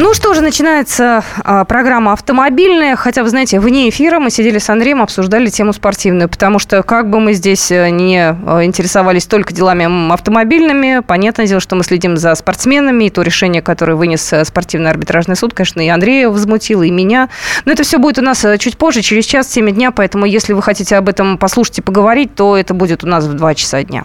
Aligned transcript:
Ну 0.00 0.14
что 0.14 0.32
же, 0.32 0.42
начинается 0.42 1.24
а, 1.42 1.64
программа 1.64 2.12
автомобильная. 2.12 2.94
Хотя, 2.94 3.24
вы 3.24 3.30
знаете, 3.30 3.58
вне 3.58 3.88
эфира 3.88 4.20
мы 4.20 4.30
сидели 4.30 4.58
с 4.58 4.70
Андреем, 4.70 5.02
обсуждали 5.02 5.50
тему 5.50 5.72
спортивную. 5.72 6.28
Потому 6.28 6.60
что 6.60 6.84
как 6.84 7.10
бы 7.10 7.18
мы 7.18 7.32
здесь 7.32 7.72
э, 7.72 7.90
не 7.90 8.16
э, 8.16 8.64
интересовались 8.64 9.26
только 9.26 9.52
делами 9.52 10.12
автомобильными, 10.12 11.00
понятное 11.00 11.48
дело, 11.48 11.60
что 11.60 11.74
мы 11.74 11.82
следим 11.82 12.16
за 12.16 12.32
спортсменами. 12.36 13.06
И 13.06 13.10
то 13.10 13.22
решение, 13.22 13.60
которое 13.60 13.96
вынес 13.96 14.32
э, 14.32 14.44
спортивный 14.44 14.88
арбитражный 14.88 15.34
суд, 15.34 15.52
конечно, 15.52 15.80
и 15.80 15.88
Андрея 15.88 16.28
возмутило, 16.28 16.84
и 16.84 16.92
меня. 16.92 17.28
Но 17.64 17.72
это 17.72 17.82
все 17.82 17.98
будет 17.98 18.20
у 18.20 18.22
нас 18.22 18.46
чуть 18.60 18.78
позже, 18.78 19.02
через 19.02 19.24
час, 19.24 19.50
7 19.50 19.68
дня. 19.72 19.90
Поэтому, 19.90 20.26
если 20.26 20.52
вы 20.52 20.62
хотите 20.62 20.94
об 20.94 21.08
этом 21.08 21.38
послушать 21.38 21.78
и 21.80 21.82
поговорить, 21.82 22.36
то 22.36 22.56
это 22.56 22.72
будет 22.72 23.02
у 23.02 23.08
нас 23.08 23.24
в 23.24 23.34
2 23.34 23.54
часа 23.56 23.82
дня. 23.82 24.04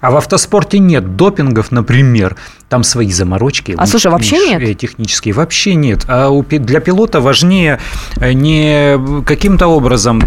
А 0.00 0.10
в 0.10 0.16
автоспорте 0.16 0.78
нет 0.78 1.16
допингов, 1.16 1.70
например. 1.70 2.36
Там 2.68 2.84
свои 2.84 3.10
заморочки. 3.10 3.74
А 3.76 3.86
слушай, 3.86 4.10
вообще 4.10 4.58
нет? 4.58 4.78
Технические. 4.78 5.34
Вообще 5.34 5.74
нет. 5.74 6.04
А 6.08 6.30
для 6.42 6.80
пилота 6.80 7.20
важнее 7.20 7.80
э, 8.16 8.32
не 8.32 9.22
каким-то 9.24 9.68
образом 9.68 10.22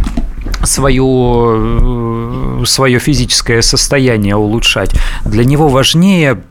свое, 0.63 1.03
э, 1.03 2.63
свое 2.65 2.99
физическое 2.99 3.61
состояние 3.61 4.35
улучшать. 4.35 4.95
Для 5.25 5.45
него 5.45 5.67
важнее 5.67 6.41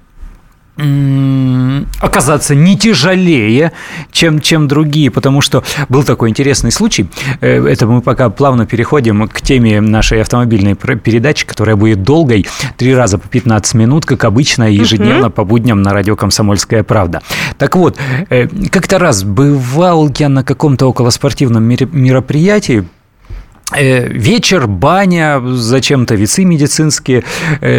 оказаться 2.01 2.55
не 2.55 2.77
тяжелее, 2.77 3.73
чем, 4.13 4.41
чем 4.41 4.69
другие, 4.69 5.11
потому 5.11 5.41
что 5.41 5.63
был 5.89 6.03
такой 6.03 6.31
интересный 6.31 6.73
случай. 6.73 7.09
Э, 7.41 7.67
это 7.67 7.87
мы 7.87 8.01
пока 8.01 8.31
плавно 8.31 8.67
переходим 8.67 9.29
к 9.29 9.41
теме 9.41 9.81
нашей 9.81 10.23
автомобильной 10.23 10.75
передачи, 10.75 11.47
которая 11.47 11.77
будет 11.77 12.03
долгой, 12.03 12.47
три 12.77 12.95
раза 12.95 13.19
по 13.19 13.29
15 13.29 13.75
минут, 13.75 14.07
как 14.07 14.25
обычно, 14.25 14.71
ежедневно 14.71 15.27
угу. 15.27 15.35
по 15.35 15.45
будням 15.45 15.83
на 15.83 15.93
радио 15.93 16.17
«Комсомольская 16.17 16.83
правда». 16.83 17.23
Так 17.59 17.77
вот, 17.77 17.99
э, 18.31 18.49
как-то 18.71 18.99
раз 18.99 19.23
бывал 19.23 20.11
я 20.19 20.29
на 20.29 20.45
каком-то 20.45 20.87
околоспортивном 20.87 21.65
мероприятии, 21.65 22.85
э, 23.77 24.09
Вечер, 24.09 24.67
баня, 24.67 25.41
зачем-то 25.41 26.15
весы 26.15 26.45
медицинские 26.45 27.25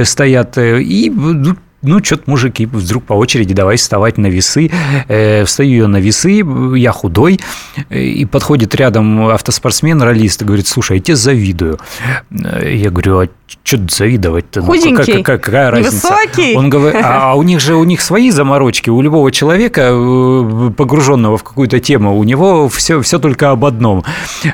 стоят, 0.03 0.57
и 0.57 1.11
ну, 1.81 1.95
ну, 1.95 2.03
что-то 2.03 2.23
мужики 2.27 2.65
вдруг 2.65 3.03
по 3.03 3.13
очереди 3.13 3.53
давай 3.53 3.77
вставать 3.77 4.17
на 4.17 4.27
весы. 4.27 4.71
Э, 5.07 5.43
встаю 5.45 5.83
я 5.83 5.87
на 5.87 5.97
весы, 5.97 6.43
я 6.77 6.91
худой, 6.91 7.39
и 7.89 8.25
подходит 8.25 8.75
рядом 8.75 9.27
автоспортсмен, 9.27 10.01
ролист, 10.01 10.41
и 10.41 10.45
говорит, 10.45 10.67
слушай, 10.67 10.97
я 10.97 11.03
тебе 11.03 11.15
завидую. 11.15 11.79
Э, 12.31 12.73
я 12.73 12.89
говорю, 12.89 13.19
а 13.19 13.27
что 13.63 13.77
завидовать-то? 13.89 14.61
Худенький, 14.61 15.13
ну, 15.13 15.23
какая, 15.23 15.37
какая 15.37 15.71
разница? 15.71 16.07
Высокий. 16.07 16.55
Он 16.55 16.69
говорит, 16.69 17.01
а, 17.03 17.31
а 17.31 17.35
у 17.35 17.43
них 17.43 17.59
же 17.59 17.75
у 17.75 17.83
них 17.83 18.01
свои 18.01 18.31
заморочки. 18.31 18.89
У 18.89 19.01
любого 19.01 19.31
человека, 19.31 19.89
э, 19.93 20.71
погруженного 20.75 21.37
в 21.37 21.43
какую-то 21.43 21.79
тему, 21.79 22.17
у 22.17 22.23
него 22.23 22.69
все, 22.69 23.01
все 23.01 23.19
только 23.19 23.51
об 23.51 23.65
одном. 23.65 24.03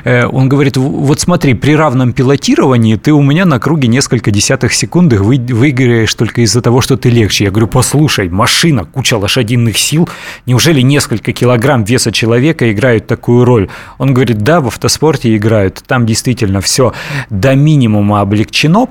Э, 0.04 0.26
он 0.26 0.48
говорит, 0.48 0.76
вот 0.76 1.20
смотри, 1.20 1.54
при 1.54 1.76
равном 1.76 2.12
пилотировании 2.12 2.96
ты 2.96 3.12
у 3.12 3.22
меня 3.22 3.44
на 3.44 3.58
круге 3.60 3.88
несколько 3.88 4.30
десятых 4.30 4.72
секунды 4.72 5.18
вы, 5.18 5.38
выиграешь 5.38 6.14
только 6.14 6.42
из-за 6.42 6.60
того, 6.60 6.80
что 6.80 6.96
ты 6.96 7.10
легче. 7.18 7.44
Я 7.44 7.50
говорю, 7.50 7.66
послушай, 7.66 8.28
машина, 8.28 8.84
куча 8.84 9.18
лошадиных 9.18 9.76
сил, 9.76 10.08
неужели 10.46 10.80
несколько 10.80 11.32
килограмм 11.32 11.84
веса 11.84 12.12
человека 12.12 12.70
играют 12.70 13.06
такую 13.06 13.44
роль? 13.44 13.68
Он 13.98 14.14
говорит, 14.14 14.38
да, 14.38 14.60
в 14.60 14.68
автоспорте 14.68 15.36
играют. 15.36 15.82
Там 15.86 16.06
действительно 16.06 16.60
все 16.60 16.92
до 17.30 17.54
минимума 17.54 18.20
облегчено, 18.20 18.88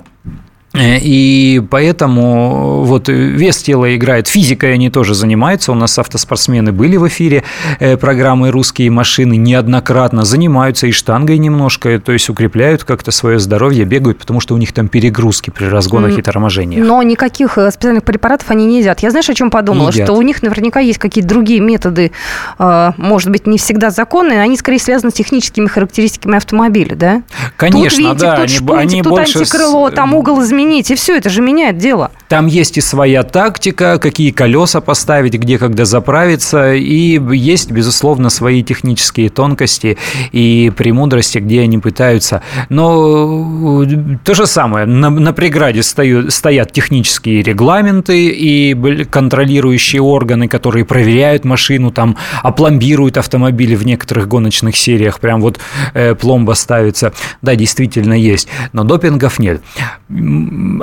и 0.80 1.62
поэтому 1.70 2.84
вот 2.84 3.10
вес 3.10 3.58
тела 3.58 3.96
играет, 3.96 4.28
физикой 4.28 4.74
они 4.74 4.90
тоже 4.90 5.14
занимаются. 5.14 5.72
У 5.72 5.76
нас 5.76 5.98
автоспортсмены 5.98 6.72
были 6.72 6.98
в 6.98 7.08
эфире 7.08 7.44
э, 7.80 7.98
программы 7.98 8.52
«Русские 8.52 8.92
машины» 8.92 9.38
неоднократно, 9.38 10.26
занимаются 10.26 10.88
и 10.88 10.92
штангой 10.92 11.38
немножко, 11.38 12.00
то 12.00 12.12
есть 12.12 12.30
укрепляют 12.30 12.84
как-то 12.84 13.12
свое 13.12 13.40
здоровье, 13.40 13.86
бегают, 13.86 14.20
потому 14.20 14.40
что 14.40 14.54
у 14.54 14.58
них 14.58 14.74
там 14.74 14.88
перегрузки 14.88 15.50
при 15.50 15.66
разгонах 15.66 16.18
и 16.18 16.22
торможениях. 16.22 16.86
Но 16.86 17.02
никаких 17.04 17.58
э, 17.58 17.72
специальных 17.72 18.04
препаратов 18.04 18.52
они 18.52 18.66
не 18.66 18.80
едят. 18.80 19.00
Я 19.00 19.10
знаешь, 19.10 19.30
о 19.30 19.34
чем 19.34 19.50
подумала? 19.50 19.92
Что 19.92 20.14
у 20.14 20.22
них 20.22 20.42
наверняка 20.44 20.80
есть 20.80 21.00
какие-то 21.00 21.30
другие 21.30 21.60
методы, 21.60 22.12
может 22.60 23.32
быть, 23.32 23.48
не 23.48 23.58
всегда 23.58 23.90
законные, 23.90 24.42
они 24.42 24.58
скорее 24.58 24.80
связаны 24.80 25.12
с 25.12 25.14
техническими 25.14 25.68
характеристиками 25.68 26.38
автомобиля, 26.38 26.96
да? 26.96 27.24
Конечно, 27.56 27.90
тут 27.90 28.22
винтик, 28.22 28.22
да. 28.22 28.36
Тут 28.38 28.50
шпунтик, 28.50 28.78
они, 28.78 28.94
они 28.94 29.04
тут 29.04 29.12
больше... 29.12 29.40
антикрыло, 29.40 29.92
там 29.92 30.14
угол 30.14 30.42
изменения 30.44 30.67
изменить, 30.68 30.92
и 30.92 30.96
все, 30.96 31.18
это 31.18 31.30
же 31.30 31.42
меняет 31.42 31.78
дело. 31.78 32.12
Там 32.28 32.48
есть 32.48 32.78
и 32.78 32.82
своя 32.82 33.24
тактика, 33.24 34.00
какие 34.00 34.32
колеса 34.32 34.82
поставить, 34.82 35.34
где 35.34 35.58
когда 35.58 35.86
заправиться, 35.86 36.74
и 36.74 37.20
есть, 37.36 37.72
безусловно, 37.72 38.30
свои 38.30 38.64
технические 38.64 39.30
тонкости 39.30 39.98
и 40.32 40.72
премудрости, 40.76 41.40
где 41.40 41.62
они 41.62 41.78
пытаются. 41.78 42.42
Но 42.70 43.84
э, 43.84 44.18
то 44.24 44.34
же 44.34 44.46
самое, 44.46 44.86
на, 44.86 45.10
на 45.10 45.34
преграде 45.34 45.84
стою, 45.84 46.30
стоят 46.30 46.72
технические 46.72 47.42
регламенты 47.44 48.28
и 48.28 49.06
контролирующие 49.06 50.02
органы, 50.02 50.48
которые 50.48 50.86
проверяют 50.86 51.46
машину, 51.46 51.92
там, 51.92 52.18
опломбируют 52.44 53.18
автомобили 53.18 53.76
в 53.76 53.86
некоторых 53.86 54.28
гоночных 54.28 54.76
сериях, 54.76 55.20
прям 55.20 55.42
вот 55.42 55.60
э, 55.94 56.16
пломба 56.16 56.54
ставится. 56.54 57.14
Да, 57.42 57.56
действительно 57.56 58.14
есть, 58.14 58.48
но 58.74 58.84
допингов 58.84 59.40
нет 59.40 59.62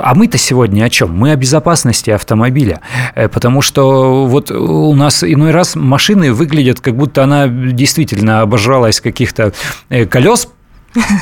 а 0.01 0.15
мы-то 0.15 0.37
сегодня 0.37 0.85
о 0.85 0.89
чем? 0.89 1.15
Мы 1.15 1.31
о 1.31 1.35
безопасности 1.35 2.09
автомобиля, 2.11 2.81
э, 3.15 3.27
потому 3.27 3.61
что 3.61 4.25
вот 4.25 4.51
у 4.51 4.93
нас 4.95 5.23
иной 5.23 5.51
раз 5.51 5.75
машины 5.75 6.33
выглядят, 6.33 6.79
как 6.79 6.95
будто 6.95 7.23
она 7.23 7.47
действительно 7.47 8.41
обожралась 8.41 9.01
каких-то 9.01 9.53
э, 9.89 10.05
колес 10.05 10.47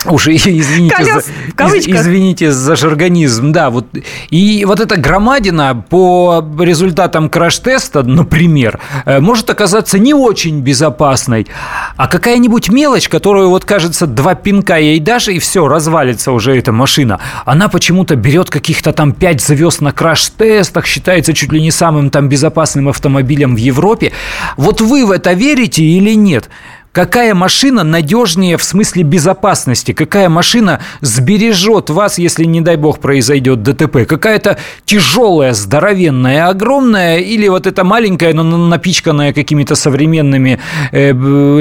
Уж 0.06 0.28
извините, 0.28 0.96
Колес, 0.96 1.82
за, 1.84 1.92
извините 1.92 2.52
за 2.52 2.76
жаргонизм, 2.76 3.52
да, 3.52 3.70
вот 3.70 3.88
и 4.30 4.66
вот 4.66 4.80
эта 4.80 4.98
громадина 4.98 5.84
по 5.90 6.44
результатам 6.60 7.30
краш-теста, 7.30 8.04
например, 8.04 8.80
э, 9.06 9.20
может 9.20 9.50
оказаться 9.50 10.00
не 10.00 10.14
очень 10.14 10.62
безопасной, 10.62 11.48
а 11.96 12.08
какая-нибудь 12.08 12.70
мелочь, 12.70 13.10
которую 13.10 13.50
вот 13.50 13.66
кажется 13.66 14.08
два 14.08 14.36
пинка 14.36 14.78
ей 14.78 15.00
дашь 15.00 15.28
и 15.28 15.40
все 15.40 15.68
развалится 15.68 16.32
уже 16.32 16.58
эта 16.58 16.72
машина, 16.72 17.20
она 17.46 17.68
почему-то 17.68 18.16
берет 18.16 18.50
каких-то 18.50 18.94
там 18.94 19.14
пять 19.14 19.42
звезд 19.42 19.82
на 19.82 19.92
краш-тестах, 19.92 20.86
считается 20.86 21.34
чуть 21.34 21.52
ли 21.52 21.62
не 21.62 21.72
самым 21.72 22.10
там 22.10 22.30
безопасным 22.30 22.90
автомобилем 22.90 23.56
в 23.56 23.58
Европе. 23.58 24.12
Вот 24.58 24.82
вы 24.82 25.06
в 25.06 25.12
это 25.12 25.34
верите 25.34 25.84
или 25.84 26.14
нет? 26.14 26.50
Какая 26.94 27.34
машина 27.34 27.84
надежнее 27.84 28.56
в 28.56 28.64
смысле 28.64 29.02
безопасности? 29.02 29.94
Какая 29.94 30.30
машина 30.30 30.80
сбережет 31.02 31.90
вас, 31.90 32.20
если, 32.20 32.44
не 32.44 32.62
дай 32.62 32.76
бог, 32.76 33.00
произойдет 33.00 33.64
ДТП? 33.64 34.06
Какая-то 34.08 34.60
тяжелая, 34.86 35.54
здоровенная, 35.54 36.48
огромная 36.48 37.18
или 37.18 37.48
вот 37.48 37.66
эта 37.66 37.84
маленькая, 37.84 38.36
но 38.36 38.44
напичканная 38.44 39.34
какими-то 39.34 39.74
современными 39.74 40.60
э, 40.92 41.14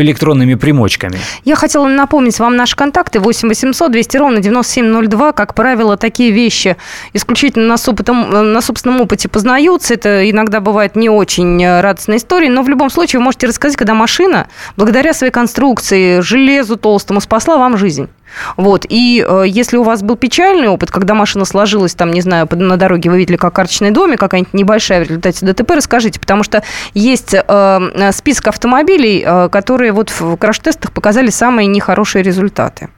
электронными 0.03 0.54
примочками? 0.54 1.19
Я 1.47 1.56
хотела 1.56 1.88
напомнить 1.88 2.38
вам 2.38 2.56
наши 2.56 2.76
контакты 2.76 3.19
8 3.19 3.49
800 3.49 3.91
200 3.91 4.16
ровно 4.19 4.41
9702. 4.41 5.32
Как 5.32 5.54
правило, 5.54 5.97
такие 5.97 6.31
вещи 6.31 6.76
исключительно 7.14 7.69
на, 7.69 7.76
опытом, 7.91 8.53
на 8.53 8.60
собственном 8.60 9.00
опыте 9.00 9.31
познаются. 9.31 9.94
Это 9.94 10.28
иногда 10.28 10.60
бывает 10.60 10.94
не 10.94 11.09
очень 11.09 11.66
радостная 11.81 12.19
история, 12.19 12.50
но 12.50 12.62
в 12.62 12.69
любом 12.69 12.91
случае 12.91 13.20
вы 13.20 13.25
можете 13.25 13.47
рассказать, 13.47 13.78
когда 13.78 13.94
машина, 13.94 14.49
благодаря 14.76 15.14
своей 15.23 15.33
конструкции, 15.33 16.19
железу 16.19 16.77
толстому 16.77 17.21
спасла 17.21 17.57
вам 17.57 17.77
жизнь. 17.77 18.09
Вот. 18.57 18.87
И 18.89 19.25
э, 19.25 19.45
если 19.47 19.77
у 19.77 19.85
вас 19.85 20.03
был 20.03 20.17
печальный 20.17 20.67
опыт, 20.67 20.91
когда 20.91 21.15
машина 21.15 21.45
сложилась, 21.45 21.95
там, 21.95 22.11
не 22.11 22.21
знаю, 22.21 22.49
на 22.51 22.77
дороге 22.77 23.09
вы 23.09 23.19
видели, 23.19 23.37
как 23.37 23.55
карточный 23.55 23.93
домик, 23.93 24.19
какая-нибудь 24.19 24.53
небольшая 24.53 25.05
в 25.05 25.09
результате 25.09 25.47
ДТП, 25.47 25.71
расскажите, 25.77 26.19
потому 26.19 26.43
что 26.43 26.65
есть 26.95 27.35
э, 27.35 28.11
список 28.13 28.49
автомобилей, 28.49 29.23
э, 29.25 29.49
которые 29.49 29.93
вот 29.93 30.11
в 30.11 30.37
краш-тестах 30.37 30.91
показали 30.91 31.31
самые 31.31 31.69
нехорошие 31.69 32.25
результаты. 32.25 32.89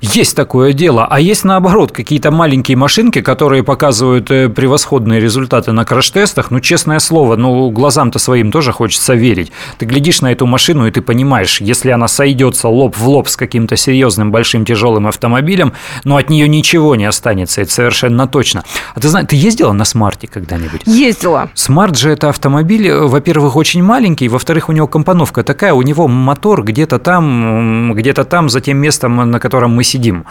Есть 0.00 0.36
такое 0.36 0.72
дело. 0.72 1.06
А 1.08 1.20
есть 1.20 1.44
наоборот 1.44 1.92
какие-то 1.92 2.30
маленькие 2.30 2.76
машинки, 2.76 3.20
которые 3.20 3.62
показывают 3.62 4.30
э, 4.30 4.48
превосходные 4.48 5.20
результаты 5.20 5.72
на 5.72 5.84
краш-тестах. 5.84 6.50
Ну, 6.50 6.60
честное 6.60 6.98
слово, 6.98 7.36
ну, 7.36 7.70
глазам-то 7.70 8.18
своим 8.18 8.52
тоже 8.52 8.72
хочется 8.72 9.14
верить. 9.14 9.52
Ты 9.78 9.86
глядишь 9.86 10.20
на 10.20 10.32
эту 10.32 10.46
машину, 10.46 10.86
и 10.86 10.90
ты 10.90 11.00
понимаешь, 11.00 11.60
если 11.60 11.90
она 11.90 12.08
сойдется 12.08 12.68
лоб 12.68 12.96
в 12.96 13.08
лоб 13.08 13.28
с 13.28 13.36
каким-то 13.36 13.76
серьезным, 13.76 14.30
большим, 14.30 14.64
тяжелым 14.64 15.06
автомобилем, 15.06 15.72
ну, 16.04 16.16
от 16.16 16.30
нее 16.30 16.48
ничего 16.48 16.96
не 16.96 17.06
останется, 17.06 17.62
это 17.62 17.72
совершенно 17.72 18.26
точно. 18.26 18.64
А 18.94 19.00
ты 19.00 19.08
знаешь, 19.08 19.26
ты 19.28 19.36
ездила 19.36 19.72
на 19.72 19.84
смарте 19.84 20.26
когда-нибудь? 20.26 20.82
Ездила. 20.86 21.50
Смарт 21.54 21.96
же 21.96 22.10
это 22.10 22.28
автомобиль, 22.28 22.88
э, 22.88 23.06
во-первых, 23.06 23.56
очень 23.56 23.82
маленький, 23.82 24.28
во-вторых, 24.28 24.68
у 24.68 24.72
него 24.72 24.86
компоновка 24.86 25.42
такая, 25.42 25.72
у 25.72 25.82
него 25.82 26.08
мотор 26.08 26.62
где-то 26.62 26.98
там, 26.98 27.94
где-то 27.94 28.24
там, 28.24 28.48
за 28.48 28.60
тем 28.60 28.78
местом, 28.78 29.30
на 29.30 29.40
котором 29.40 29.63
мы 29.72 29.84
сидим. 29.84 30.24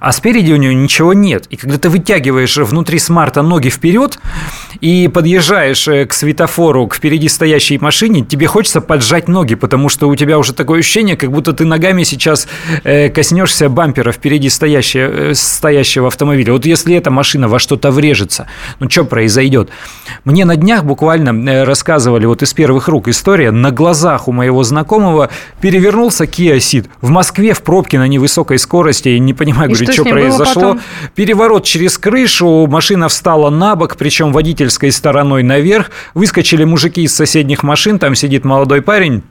А 0.00 0.12
спереди 0.12 0.52
у 0.52 0.56
него 0.56 0.72
ничего 0.72 1.12
нет. 1.12 1.46
И 1.50 1.56
когда 1.56 1.78
ты 1.78 1.88
вытягиваешь 1.88 2.56
внутри 2.56 2.98
смарта 2.98 3.42
ноги 3.42 3.68
вперед 3.68 4.18
и 4.80 5.08
подъезжаешь 5.08 5.88
э, 5.88 6.06
к 6.06 6.12
светофору, 6.12 6.86
к 6.88 6.94
впереди 6.94 7.28
стоящей 7.28 7.78
машине, 7.78 8.24
тебе 8.24 8.46
хочется 8.46 8.80
поджать 8.80 9.28
ноги, 9.28 9.54
потому 9.54 9.88
что 9.88 10.08
у 10.08 10.16
тебя 10.16 10.38
уже 10.38 10.52
такое 10.52 10.80
ощущение, 10.80 11.16
как 11.16 11.30
будто 11.30 11.52
ты 11.52 11.64
ногами 11.64 12.02
сейчас 12.02 12.48
э, 12.84 13.08
коснешься 13.08 13.68
бампера 13.68 14.12
впереди 14.12 14.48
стоящего, 14.48 15.34
стоящего 15.34 16.08
автомобиля. 16.08 16.52
Вот 16.52 16.66
если 16.66 16.94
эта 16.94 17.10
машина 17.10 17.48
во 17.48 17.58
что-то 17.58 17.90
врежется, 17.90 18.46
ну 18.80 18.90
что 18.90 19.04
произойдет? 19.04 19.70
Мне 20.24 20.44
на 20.44 20.56
днях 20.56 20.84
буквально 20.84 21.64
рассказывали 21.64 22.26
вот 22.26 22.42
из 22.42 22.52
первых 22.52 22.88
рук 22.88 23.08
история, 23.08 23.50
на 23.50 23.70
глазах 23.70 24.28
у 24.28 24.32
моего 24.32 24.62
знакомого 24.62 25.30
перевернулся 25.60 26.24
Kia 26.24 26.56
Ceed 26.56 26.86
в 27.00 27.10
Москве 27.10 27.52
в 27.52 27.62
пробке 27.62 27.98
на 27.98 28.08
невысокой 28.08 28.58
скорости, 28.58 28.73
и 29.06 29.18
не 29.18 29.34
понимаю, 29.34 29.70
говорю, 29.70 29.84
что, 29.84 29.92
что 29.92 30.04
произошло. 30.04 30.78
Переворот 31.14 31.64
через 31.64 31.98
крышу, 31.98 32.66
машина 32.66 33.08
встала 33.08 33.50
на 33.50 33.76
бок, 33.76 33.96
причем 33.96 34.32
водительской 34.32 34.90
стороной 34.92 35.42
наверх, 35.42 35.90
выскочили 36.14 36.64
мужики 36.64 37.02
из 37.02 37.14
соседних 37.14 37.62
машин, 37.62 37.98
там 37.98 38.14
сидит 38.14 38.44
молодой 38.44 38.82
парень, 38.82 39.22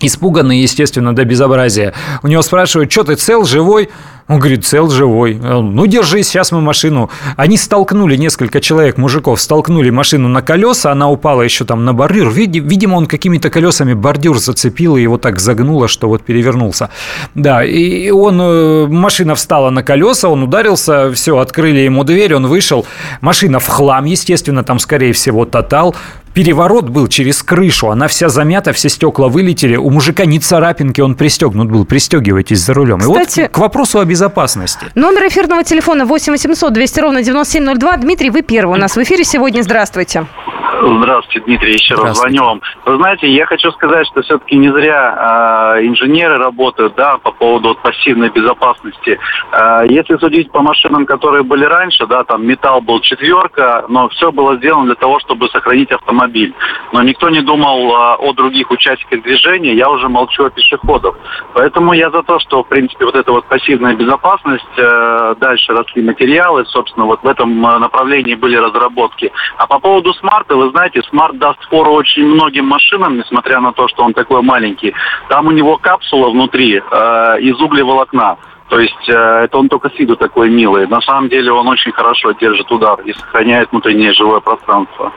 испуганный, 0.00 0.60
естественно, 0.60 1.14
до 1.14 1.24
безобразия. 1.24 1.94
У 2.22 2.28
него 2.28 2.42
спрашивают, 2.42 2.90
что 2.92 3.04
ты 3.04 3.16
цел, 3.16 3.44
живой? 3.44 3.88
Он 4.28 4.38
говорит, 4.38 4.66
цел 4.66 4.90
живой. 4.90 5.34
Ну, 5.34 5.86
держись, 5.86 6.28
сейчас 6.28 6.52
мы 6.52 6.60
машину. 6.60 7.08
Они 7.36 7.56
столкнули 7.56 8.14
несколько 8.16 8.60
человек, 8.60 8.98
мужиков, 8.98 9.40
столкнули 9.40 9.88
машину 9.88 10.28
на 10.28 10.42
колеса, 10.42 10.92
она 10.92 11.08
упала 11.08 11.40
еще 11.40 11.64
там 11.64 11.86
на 11.86 11.94
бордюр. 11.94 12.28
Видимо, 12.30 12.96
он 12.96 13.06
какими-то 13.06 13.48
колесами 13.48 13.94
бордюр 13.94 14.38
зацепил 14.38 14.96
и 14.96 15.02
его 15.02 15.16
так 15.16 15.40
загнуло, 15.40 15.88
что 15.88 16.08
вот 16.08 16.22
перевернулся. 16.22 16.90
Да, 17.34 17.64
и 17.64 18.10
он, 18.10 18.38
э, 18.40 18.86
машина 18.86 19.34
встала 19.34 19.70
на 19.70 19.82
колеса, 19.82 20.28
он 20.28 20.42
ударился, 20.42 21.10
все, 21.12 21.38
открыли 21.38 21.80
ему 21.80 22.04
дверь, 22.04 22.34
он 22.34 22.48
вышел. 22.48 22.84
Машина 23.22 23.60
в 23.60 23.66
хлам, 23.66 24.04
естественно, 24.04 24.62
там, 24.62 24.78
скорее 24.78 25.14
всего, 25.14 25.46
тотал. 25.46 25.96
Переворот 26.38 26.88
был 26.88 27.08
через 27.08 27.42
крышу, 27.42 27.90
она 27.90 28.06
вся 28.06 28.28
замята, 28.28 28.72
все 28.72 28.88
стекла 28.88 29.26
вылетели. 29.26 29.74
У 29.74 29.90
мужика 29.90 30.24
не 30.24 30.38
царапинки, 30.38 31.00
он 31.00 31.16
пристегнут 31.16 31.68
был. 31.68 31.84
Пристегивайтесь 31.84 32.60
за 32.60 32.74
рулем. 32.74 33.00
Кстати, 33.00 33.40
и 33.40 33.42
вот 33.42 33.50
к 33.50 33.58
вопросу 33.58 33.98
о 33.98 34.04
безопасности. 34.04 34.86
Номер 34.94 35.26
эфирного 35.26 35.64
телефона 35.64 36.06
8 36.06 36.30
800 36.34 36.72
200 36.72 37.00
ровно 37.00 37.22
9702. 37.24 37.96
Дмитрий, 37.96 38.30
вы 38.30 38.42
первый 38.42 38.78
у 38.78 38.80
нас 38.80 38.94
в 38.94 39.02
эфире 39.02 39.24
сегодня. 39.24 39.62
Здравствуйте. 39.62 40.28
Здравствуйте, 40.70 41.40
Дмитрий, 41.46 41.72
еще 41.72 41.94
раз 41.94 42.18
звоню 42.18 42.44
вам. 42.44 42.60
Вы 42.84 42.96
знаете, 42.96 43.26
я 43.28 43.46
хочу 43.46 43.70
сказать, 43.72 44.06
что 44.06 44.20
все-таки 44.22 44.56
не 44.56 44.70
зря 44.70 45.76
э, 45.78 45.86
инженеры 45.86 46.36
работают, 46.36 46.94
да, 46.94 47.16
по 47.18 47.32
поводу 47.32 47.68
вот, 47.68 47.80
пассивной 47.80 48.28
безопасности. 48.28 49.18
Э, 49.52 49.86
если 49.88 50.16
судить 50.18 50.50
по 50.50 50.60
машинам, 50.60 51.06
которые 51.06 51.42
были 51.42 51.64
раньше, 51.64 52.06
да, 52.06 52.22
там 52.24 52.46
металл 52.46 52.82
был 52.82 53.00
четверка, 53.00 53.86
но 53.88 54.08
все 54.10 54.30
было 54.30 54.56
сделано 54.56 54.86
для 54.86 54.94
того, 54.94 55.18
чтобы 55.20 55.48
сохранить 55.48 55.90
автомобиль. 55.90 56.54
Но 56.92 57.02
никто 57.02 57.30
не 57.30 57.40
думал 57.40 57.90
э, 57.90 58.16
о 58.18 58.32
других 58.34 58.70
участниках 58.70 59.22
движения, 59.22 59.74
я 59.74 59.88
уже 59.88 60.08
молчу 60.08 60.44
о 60.44 60.50
пешеходах. 60.50 61.14
Поэтому 61.54 61.94
я 61.94 62.10
за 62.10 62.22
то, 62.22 62.38
что, 62.40 62.62
в 62.62 62.68
принципе, 62.68 63.06
вот 63.06 63.14
эта 63.14 63.32
вот 63.32 63.46
пассивная 63.46 63.94
безопасность, 63.94 64.64
э, 64.76 65.34
дальше 65.40 65.72
росли 65.72 66.02
материалы, 66.02 66.66
собственно, 66.66 67.06
вот 67.06 67.22
в 67.22 67.26
этом 67.26 67.58
направлении 67.60 68.34
были 68.34 68.56
разработки. 68.56 69.32
А 69.56 69.66
по 69.66 69.78
поводу 69.78 70.12
смарта, 70.12 70.57
вы 70.58 70.70
знаете, 70.70 71.02
смарт 71.08 71.38
даст 71.38 71.62
фору 71.68 71.92
очень 71.92 72.26
многим 72.26 72.66
машинам, 72.66 73.16
несмотря 73.16 73.60
на 73.60 73.72
то, 73.72 73.88
что 73.88 74.04
он 74.04 74.12
такой 74.12 74.42
маленький. 74.42 74.94
Там 75.28 75.46
у 75.46 75.50
него 75.50 75.78
капсула 75.78 76.30
внутри 76.30 76.76
э, 76.76 77.40
из 77.40 77.60
углеволокна. 77.60 78.36
То 78.68 78.78
есть 78.78 79.08
э, 79.08 79.12
это 79.12 79.58
он 79.58 79.68
только 79.68 79.88
с 79.90 79.98
виду 79.98 80.16
такой 80.16 80.50
милый. 80.50 80.86
На 80.86 81.00
самом 81.00 81.28
деле 81.28 81.52
он 81.52 81.68
очень 81.68 81.92
хорошо 81.92 82.32
держит 82.32 82.70
удар 82.70 83.00
и 83.00 83.12
сохраняет 83.12 83.70
внутреннее 83.70 84.12
живое 84.12 84.40
пространство. 84.40 85.12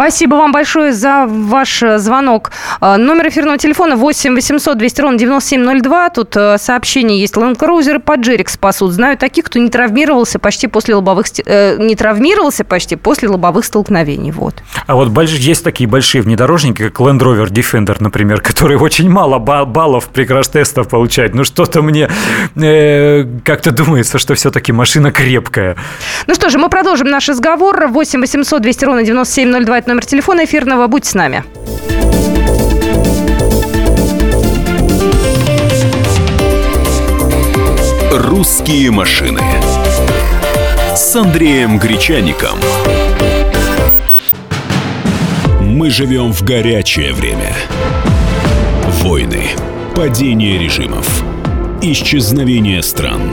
Спасибо 0.00 0.36
вам 0.36 0.50
большое 0.50 0.94
за 0.94 1.26
ваш 1.28 1.82
э, 1.82 1.98
звонок. 1.98 2.52
Э, 2.80 2.96
номер 2.96 3.28
эфирного 3.28 3.58
телефона 3.58 3.96
8 3.96 4.34
800 4.34 4.78
200 4.78 5.00
ровно 5.02 5.18
9702. 5.18 6.08
Тут 6.08 6.36
э, 6.38 6.56
сообщение 6.56 7.20
есть. 7.20 7.34
Land 7.34 7.58
Cruiser 7.58 7.96
и 7.96 7.98
Паджерик 7.98 8.48
спасут. 8.48 8.92
Знаю 8.92 9.18
таких, 9.18 9.44
кто 9.44 9.58
не 9.58 9.68
травмировался 9.68 10.38
почти 10.38 10.68
после 10.68 10.94
лобовых... 10.94 11.26
не 11.36 11.94
травмировался 11.96 12.64
почти 12.64 12.96
после 12.96 13.28
лобовых 13.28 13.66
столкновений. 13.66 14.30
Вот. 14.30 14.54
А 14.86 14.94
вот 14.94 15.10
есть 15.22 15.64
такие 15.64 15.86
большие 15.86 16.22
внедорожники, 16.22 16.88
как 16.88 16.98
Land 16.98 17.18
Rover 17.18 17.48
Defender, 17.50 17.96
например, 18.00 18.40
которые 18.40 18.78
очень 18.78 19.10
мало 19.10 19.38
баллов 19.38 20.08
при 20.08 20.24
краш-тестах 20.24 20.88
получают. 20.88 21.34
Ну, 21.34 21.44
что-то 21.44 21.82
мне 21.82 22.08
э, 22.56 23.26
как-то 23.44 23.70
думается, 23.70 24.18
что 24.18 24.34
все-таки 24.34 24.72
машина 24.72 25.12
крепкая. 25.12 25.76
Ну 26.26 26.34
что 26.34 26.48
же, 26.48 26.56
мы 26.56 26.70
продолжим 26.70 27.08
наш 27.08 27.28
разговор. 27.28 27.86
8 27.86 28.18
800 28.18 28.62
200 28.62 28.84
ровно 28.86 29.02
9702 29.02 29.89
номер 29.90 30.06
телефона 30.06 30.44
эфирного. 30.44 30.86
Будьте 30.86 31.10
с 31.10 31.14
нами. 31.14 31.42
«Русские 38.12 38.90
машины» 38.92 39.42
с 40.94 41.16
Андреем 41.16 41.78
Гречаником. 41.78 42.58
Мы 45.60 45.90
живем 45.90 46.32
в 46.32 46.42
горячее 46.42 47.12
время. 47.12 47.54
Войны, 49.02 49.48
падение 49.96 50.58
режимов, 50.58 51.24
исчезновение 51.82 52.82
стран. 52.82 53.32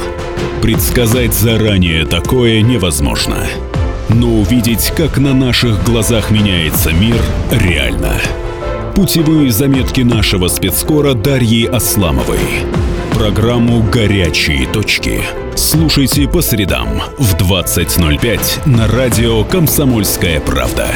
Предсказать 0.62 1.34
заранее 1.34 2.06
такое 2.06 2.62
невозможно– 2.62 3.46
но 4.10 4.28
увидеть, 4.28 4.92
как 4.96 5.18
на 5.18 5.34
наших 5.34 5.84
глазах 5.84 6.32
меняется 6.32 6.92
мир, 6.92 7.18
реально. 7.52 8.14
Путевые 8.96 9.52
заметки 9.52 10.02
нашего 10.02 10.48
спецскора 10.48 11.14
Дарьи 11.14 11.66
Асламовой. 11.66 12.40
Программу 13.14 13.84
«Горячие 13.84 14.68
точки». 14.68 15.22
Слушайте 15.56 16.28
по 16.28 16.42
средам 16.42 17.02
в 17.18 17.36
20.05 17.36 18.68
на 18.68 18.88
радио 18.88 19.44
«Комсомольская 19.44 20.40
правда». 20.40 20.88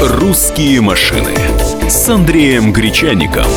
«Русские 0.00 0.80
машины» 0.80 1.32
с 1.88 2.08
Андреем 2.08 2.72
Гречаником– 2.72 3.46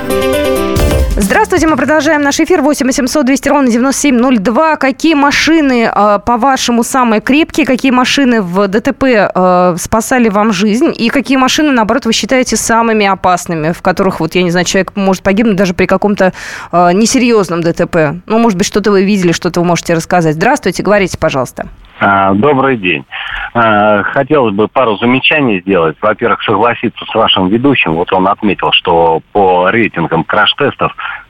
Здравствуйте, 1.51 1.75
мы 1.75 1.77
продолжаем 1.77 2.21
наш 2.21 2.39
эфир 2.39 2.61
8 2.61 2.85
800 2.85 3.25
200 3.25 3.49
ровно 3.49 3.69
9702. 3.69 4.77
Какие 4.77 5.15
машины, 5.15 5.91
а, 5.93 6.19
по-вашему, 6.19 6.81
самые 6.81 7.19
крепкие? 7.19 7.65
Какие 7.65 7.91
машины 7.91 8.41
в 8.41 8.69
ДТП 8.69 9.03
а, 9.35 9.75
спасали 9.77 10.29
вам 10.29 10.53
жизнь? 10.53 10.93
И 10.95 11.09
какие 11.09 11.35
машины, 11.35 11.73
наоборот, 11.73 12.05
вы 12.05 12.13
считаете 12.13 12.55
самыми 12.55 13.05
опасными, 13.05 13.73
в 13.73 13.81
которых, 13.81 14.21
вот, 14.21 14.33
я 14.33 14.43
не 14.43 14.49
знаю, 14.49 14.65
человек 14.65 14.93
может 14.95 15.23
погибнуть 15.23 15.57
даже 15.57 15.73
при 15.73 15.87
каком-то 15.87 16.31
а, 16.71 16.93
несерьезном 16.93 17.59
ДТП? 17.59 18.21
Ну, 18.27 18.39
может 18.39 18.57
быть, 18.57 18.65
что-то 18.65 18.91
вы 18.91 19.03
видели, 19.03 19.33
что-то 19.33 19.59
вы 19.59 19.65
можете 19.65 19.93
рассказать. 19.93 20.35
Здравствуйте, 20.35 20.83
говорите, 20.83 21.17
пожалуйста. 21.17 21.67
Добрый 21.99 22.77
день. 22.77 23.05
Хотелось 23.53 24.55
бы 24.55 24.67
пару 24.67 24.97
замечаний 24.97 25.59
сделать. 25.59 25.97
Во-первых, 26.01 26.41
согласиться 26.41 27.05
с 27.05 27.13
вашим 27.13 27.49
ведущим. 27.49 27.93
Вот 27.93 28.11
он 28.11 28.27
отметил, 28.27 28.71
что 28.71 29.21
по 29.33 29.69
рейтингам 29.69 30.23
краш-тестов 30.23 30.93
Э, 30.95 31.20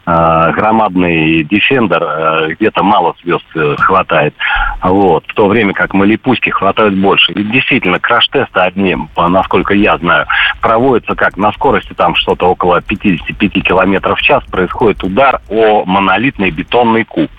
громадный 0.51 1.44
Defender, 1.44 2.01
э, 2.01 2.53
где-то 2.53 2.84
мало 2.84 3.15
звезд 3.24 3.46
э, 3.56 3.75
хватает. 3.77 4.34
Вот. 4.82 5.25
В 5.27 5.34
то 5.34 5.48
время 5.48 5.74
как 5.74 5.94
малипуськи 5.94 6.50
хватают 6.50 6.96
больше. 6.96 7.32
И 7.34 7.44
действительно, 7.44 8.00
краш-тесты 8.00 8.60
одни, 8.60 8.98
насколько 9.15 9.74
я 9.74 9.98
знаю, 9.98 10.25
проводятся 10.62 11.15
как 11.15 11.38
на 11.38 11.51
скорости 11.51 11.94
там 11.94 12.15
что-то 12.15 12.48
около 12.48 12.82
55 12.82 13.63
километров 13.63 14.20
в 14.20 14.22
час 14.22 14.44
происходит 14.46 15.03
удар 15.03 15.41
о 15.50 15.86
монолитный 15.86 16.51
бетонный 16.51 17.03
куб. 17.06 17.30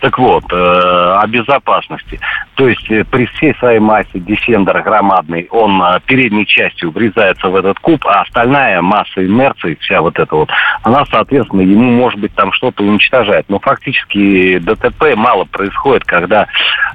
Так 0.00 0.18
вот, 0.18 0.44
э, 0.52 0.56
о 0.56 1.26
безопасности. 1.26 2.20
То 2.54 2.68
есть 2.68 2.86
при 3.10 3.26
всей 3.26 3.54
своей 3.56 3.78
массе 3.78 4.18
Defender 4.18 4.82
громадный, 4.82 5.48
он 5.50 5.82
передней 6.06 6.46
частью 6.46 6.90
врезается 6.90 7.48
в 7.48 7.56
этот 7.56 7.78
куб, 7.78 8.04
а 8.06 8.22
остальная 8.22 8.82
масса 8.82 9.24
инерции, 9.24 9.78
вся 9.80 10.00
вот 10.00 10.18
эта 10.18 10.34
вот, 10.34 10.50
она, 10.82 11.04
соответственно, 11.06 11.60
ему, 11.60 11.90
может 11.92 12.17
быть, 12.18 12.34
там 12.34 12.52
что-то 12.52 12.82
уничтожает. 12.82 13.46
Но 13.48 13.58
фактически 13.58 14.58
ДТП 14.58 15.14
мало 15.16 15.44
происходит, 15.44 16.04
когда, 16.04 16.46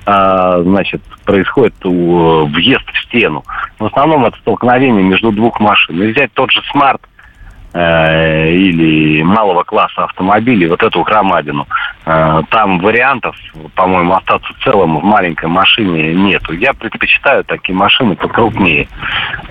э, 0.05 0.61
значит, 0.63 1.01
происходит 1.25 1.73
у, 1.85 2.45
въезд 2.45 2.85
в 2.91 3.03
стену. 3.03 3.43
В 3.79 3.85
основном 3.85 4.25
это 4.25 4.37
столкновение 4.39 5.03
между 5.03 5.31
двух 5.31 5.59
машин. 5.59 6.01
И 6.01 6.11
взять 6.11 6.31
тот 6.33 6.51
же 6.51 6.61
смарт, 6.71 7.01
Э, 7.75 8.51
или 8.51 9.23
малого 9.23 9.63
класса 9.63 10.03
автомобилей, 10.03 10.67
вот 10.67 10.83
эту 10.83 11.01
громадину. 11.01 11.67
Э, 12.05 12.43
там 12.51 12.77
вариантов, 12.77 13.35
по-моему, 13.73 14.13
остаться 14.13 14.53
целым 14.63 14.99
в 14.99 15.03
маленькой 15.03 15.49
машине 15.49 16.13
нету. 16.13 16.53
Я 16.53 16.73
предпочитаю 16.73 17.43
такие 17.43 17.73
машины 17.73 18.15
покрупнее. 18.15 18.87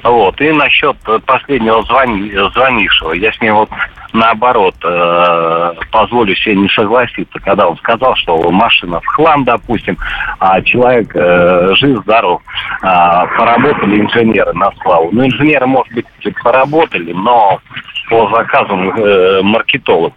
Вот. 0.04 0.40
И 0.40 0.52
насчет 0.52 0.96
последнего 1.26 1.82
звони, 1.82 2.30
звонившего, 2.54 3.12
я 3.14 3.32
с 3.32 3.40
ним 3.40 3.56
вот 3.56 3.70
наоборот 4.12 4.74
э, 4.84 5.72
позволю 5.90 6.34
себе 6.36 6.56
не 6.56 6.68
согласиться, 6.68 7.38
когда 7.40 7.68
он 7.68 7.76
сказал, 7.78 8.14
что 8.16 8.50
машина 8.50 9.00
в 9.00 9.06
хлам, 9.06 9.44
допустим, 9.44 9.96
а 10.38 10.60
человек 10.62 11.14
э, 11.14 11.74
жив-здоров. 11.74 12.42
Э, 12.82 13.26
поработали 13.38 14.00
инженеры 14.00 14.52
на 14.54 14.70
славу. 14.82 15.10
Ну, 15.12 15.26
инженеры, 15.26 15.66
может 15.66 15.92
быть, 15.94 16.06
поработали, 16.42 17.12
но 17.12 17.60
по 18.08 18.28
заказам 18.34 18.90
э, 18.90 19.42
маркетолог. 19.42 20.12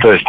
То 0.00 0.12
есть 0.12 0.26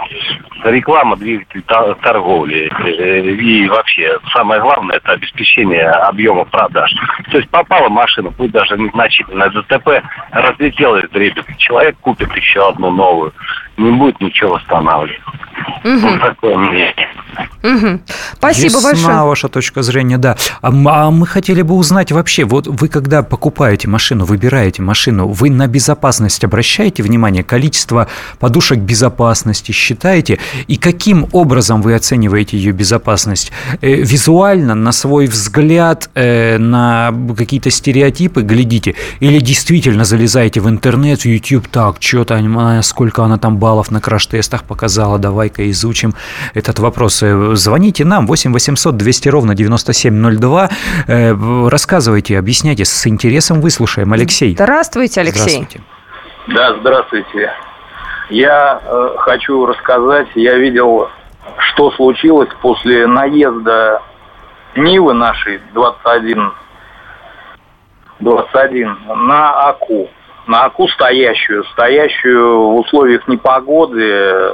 реклама 0.64 1.16
двигатель 1.16 1.64
торговли. 2.02 2.72
Э, 2.84 3.22
и 3.22 3.68
вообще 3.68 4.18
самое 4.34 4.62
главное 4.62 4.98
это 4.98 5.14
обеспечение 5.14 5.90
объема 5.90 6.46
продаж. 6.46 6.92
То 7.32 7.38
есть 7.38 7.50
попала 7.50 7.90
машина, 7.90 8.32
пусть 8.32 8.52
даже 8.52 8.78
незначительная 8.78 9.50
ДТП, 9.50 10.04
разлетелась 10.32 11.10
дребезги. 11.10 11.56
Человек 11.58 11.98
купит 12.02 12.34
еще 12.36 12.68
одну 12.70 12.92
новую. 12.92 13.34
Не 13.78 13.92
будет 13.92 14.20
ничего 14.22 14.54
восстанавливать. 14.54 15.22
Угу. 15.84 16.58
Мнение. 16.58 16.94
Угу. 17.64 18.00
Спасибо 18.34 18.76
Весна 18.76 18.82
большое. 18.82 19.24
ваша 19.24 19.48
точка 19.48 19.82
зрения, 19.82 20.18
да. 20.18 20.38
А, 20.62 20.70
а 20.70 21.12
мы 21.12 21.26
хотели 21.26 21.62
бы 21.62 21.76
узнать 21.76 22.12
вообще, 22.12 22.46
вот 22.46 22.68
вы 22.68 22.88
когда 22.88 23.24
покупаете 23.24 23.88
машину, 23.88 24.26
выбираете 24.26 24.82
машину, 24.82 25.28
вы 25.28 25.50
на 25.50 25.68
безопасность 25.68 26.44
обращаете 26.44 27.04
внимание, 27.04 27.44
количество 27.44 28.08
подушек 28.40 28.80
безопасности 28.80 29.72
считаете, 29.72 30.40
и 30.68 30.78
каким 30.78 31.28
образом 31.32 31.82
вы 31.82 31.96
оцениваете 31.96 32.58
ее 32.58 32.72
безопасность? 32.72 33.52
Э, 33.82 33.88
визуально, 33.96 34.76
на 34.76 34.92
свой 34.92 35.26
взгляд, 35.26 36.10
э, 36.14 36.58
на 36.58 37.14
какие-то 37.36 37.72
стереотипы 37.72 38.42
глядите, 38.44 38.96
или 39.20 39.40
действительно 39.40 40.06
залезаете 40.06 40.62
в 40.62 40.70
интернет, 40.70 41.22
в 41.22 41.26
YouTube, 41.26 41.68
так, 41.68 41.98
что-то, 42.00 42.36
сколько 42.84 43.24
она 43.24 43.38
там 43.38 43.58
баллов 43.58 43.92
на 43.92 44.02
краш-тестах 44.02 44.64
показала, 44.64 45.18
давай-ка 45.56 45.72
изучим 45.72 46.14
этот 46.54 46.80
вопрос. 46.80 47.24
Э, 47.24 47.56
звоните 47.56 48.06
нам 48.06 48.28
8 48.28 48.54
800 48.54 48.98
200 48.98 49.30
ровно 49.30 49.56
9702. 49.56 50.70
Э, 51.08 51.68
рассказывайте, 51.70 52.38
объясняйте, 52.38 52.86
с 52.86 53.08
интересом 53.08 53.62
выслушаем. 53.62 54.14
Алексей. 54.14 54.54
Здравствуйте, 54.54 55.22
Алексей. 55.22 55.64
Здравствуйте. 55.64 55.82
Да, 56.48 56.76
здравствуйте. 56.80 57.54
Я 58.30 58.82
э, 58.84 59.16
хочу 59.20 59.66
рассказать, 59.66 60.28
я 60.36 60.56
видел, 60.56 61.10
что 61.58 61.92
случилось 61.92 62.50
после 62.62 63.08
наезда 63.08 64.02
Нивы 64.76 65.14
нашей 65.14 65.62
21, 65.74 66.52
21 68.20 68.98
на 69.16 69.70
Аку. 69.70 70.10
На 70.48 70.66
Аку 70.66 70.88
стоящую, 70.90 71.64
стоящую 71.66 72.72
в 72.72 72.76
условиях 72.80 73.28
непогоды, 73.28 74.52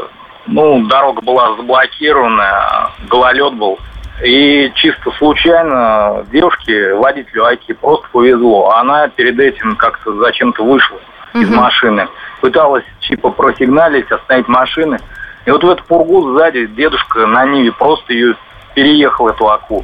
ну, 0.48 0.86
дорога 0.88 1.22
была 1.22 1.56
заблокирована, 1.56 2.92
гололед 3.10 3.54
был. 3.54 3.80
И 4.24 4.72
чисто 4.76 5.12
случайно 5.18 6.26
девушке, 6.32 6.94
водителю 6.96 7.46
Аки, 7.46 7.74
просто 7.74 8.08
повезло. 8.12 8.72
Она 8.72 9.08
перед 9.08 9.40
этим 9.40 9.76
как-то 9.76 10.14
зачем-то 10.18 10.64
вышла 10.64 11.00
угу. 11.34 11.44
из 11.44 11.50
машины. 11.50 12.08
Пыталась 12.40 12.86
типа 13.02 13.32
просигналить, 13.32 14.12
остановить 14.12 14.48
машины. 14.48 15.00
И 15.46 15.52
вот 15.52 15.64
в 15.64 15.70
эту 15.70 15.84
пургу 15.86 16.34
сзади 16.34 16.68
дедушка 16.68 17.26
на 17.26 17.46
Ниве 17.46 17.72
просто 17.72 18.14
ее 18.14 18.36
переехал, 18.76 19.28
эту 19.30 19.50
Аку. 19.50 19.84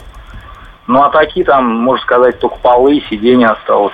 Ну, 0.86 1.02
а 1.02 1.10
такие 1.10 1.46
там, 1.46 1.66
можно 1.66 2.02
сказать, 2.04 2.40
только 2.40 2.58
полы 2.58 2.98
и 2.98 3.06
сиденья 3.10 3.50
осталось. 3.50 3.94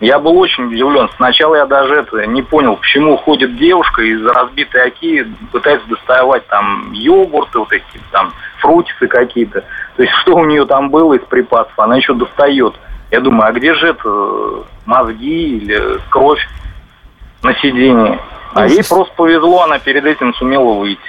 Я 0.00 0.18
был 0.18 0.38
очень 0.38 0.64
удивлен. 0.64 1.10
Сначала 1.16 1.56
я 1.56 1.66
даже 1.66 1.94
это 1.94 2.26
не 2.26 2.40
понял, 2.40 2.76
почему 2.76 3.18
ходит 3.18 3.56
девушка 3.56 4.00
из 4.00 4.24
разбитой 4.24 4.88
оки, 4.88 5.26
пытается 5.52 5.86
доставать 5.88 6.46
там 6.46 6.90
йогурты, 6.92 7.58
вот 7.58 7.70
эти 7.70 7.84
там 8.10 8.32
фрутисы 8.60 9.06
какие-то. 9.06 9.62
То 9.96 10.02
есть 10.02 10.14
что 10.22 10.36
у 10.36 10.44
нее 10.46 10.64
там 10.64 10.88
было 10.88 11.14
из 11.14 11.22
припасов, 11.22 11.78
она 11.78 11.96
еще 11.96 12.14
достает. 12.14 12.74
Я 13.10 13.20
думаю, 13.20 13.48
а 13.48 13.52
где 13.52 13.74
же 13.74 13.88
это 13.88 14.64
мозги 14.86 15.58
или 15.58 16.00
кровь 16.08 16.46
на 17.42 17.54
сиденье? 17.56 18.20
А 18.54 18.66
ей 18.66 18.82
просто 18.88 19.12
повезло, 19.14 19.62
она 19.62 19.78
перед 19.78 20.06
этим 20.06 20.32
сумела 20.34 20.74
выйти. 20.74 21.00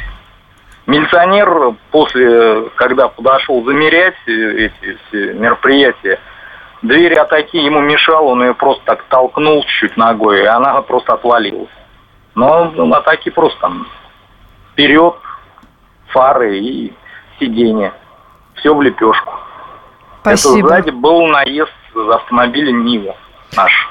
Милиционер 0.86 1.76
после, 1.92 2.64
когда 2.76 3.08
подошел 3.08 3.64
замерять 3.64 4.16
эти 4.28 4.98
все 5.08 5.34
мероприятия, 5.34 6.20
Дверь 6.82 7.14
атаки 7.16 7.58
ему 7.58 7.80
мешала, 7.82 8.28
он 8.28 8.42
ее 8.42 8.54
просто 8.54 8.84
так 8.86 9.04
толкнул 9.04 9.62
чуть-чуть 9.64 9.98
ногой, 9.98 10.42
и 10.42 10.46
она 10.46 10.82
просто 10.82 11.14
отвалилась. 11.14 11.70
Но 12.34 12.72
атаки 12.94 13.30
просто 13.30 13.60
там 13.60 13.88
вперед, 14.72 15.16
фары 16.08 16.58
и 16.58 16.94
сиденье. 17.40 17.94
Все 18.56 18.74
в 18.74 18.82
лепешку. 18.82 19.34
Спасибо. 20.22 20.58
Это 20.58 20.68
сзади 20.68 20.90
был 20.92 21.28
наезд 21.28 21.74
за 21.94 22.16
автомобиля 22.16 22.72
Нива 22.72 23.16
наш. 23.56 23.91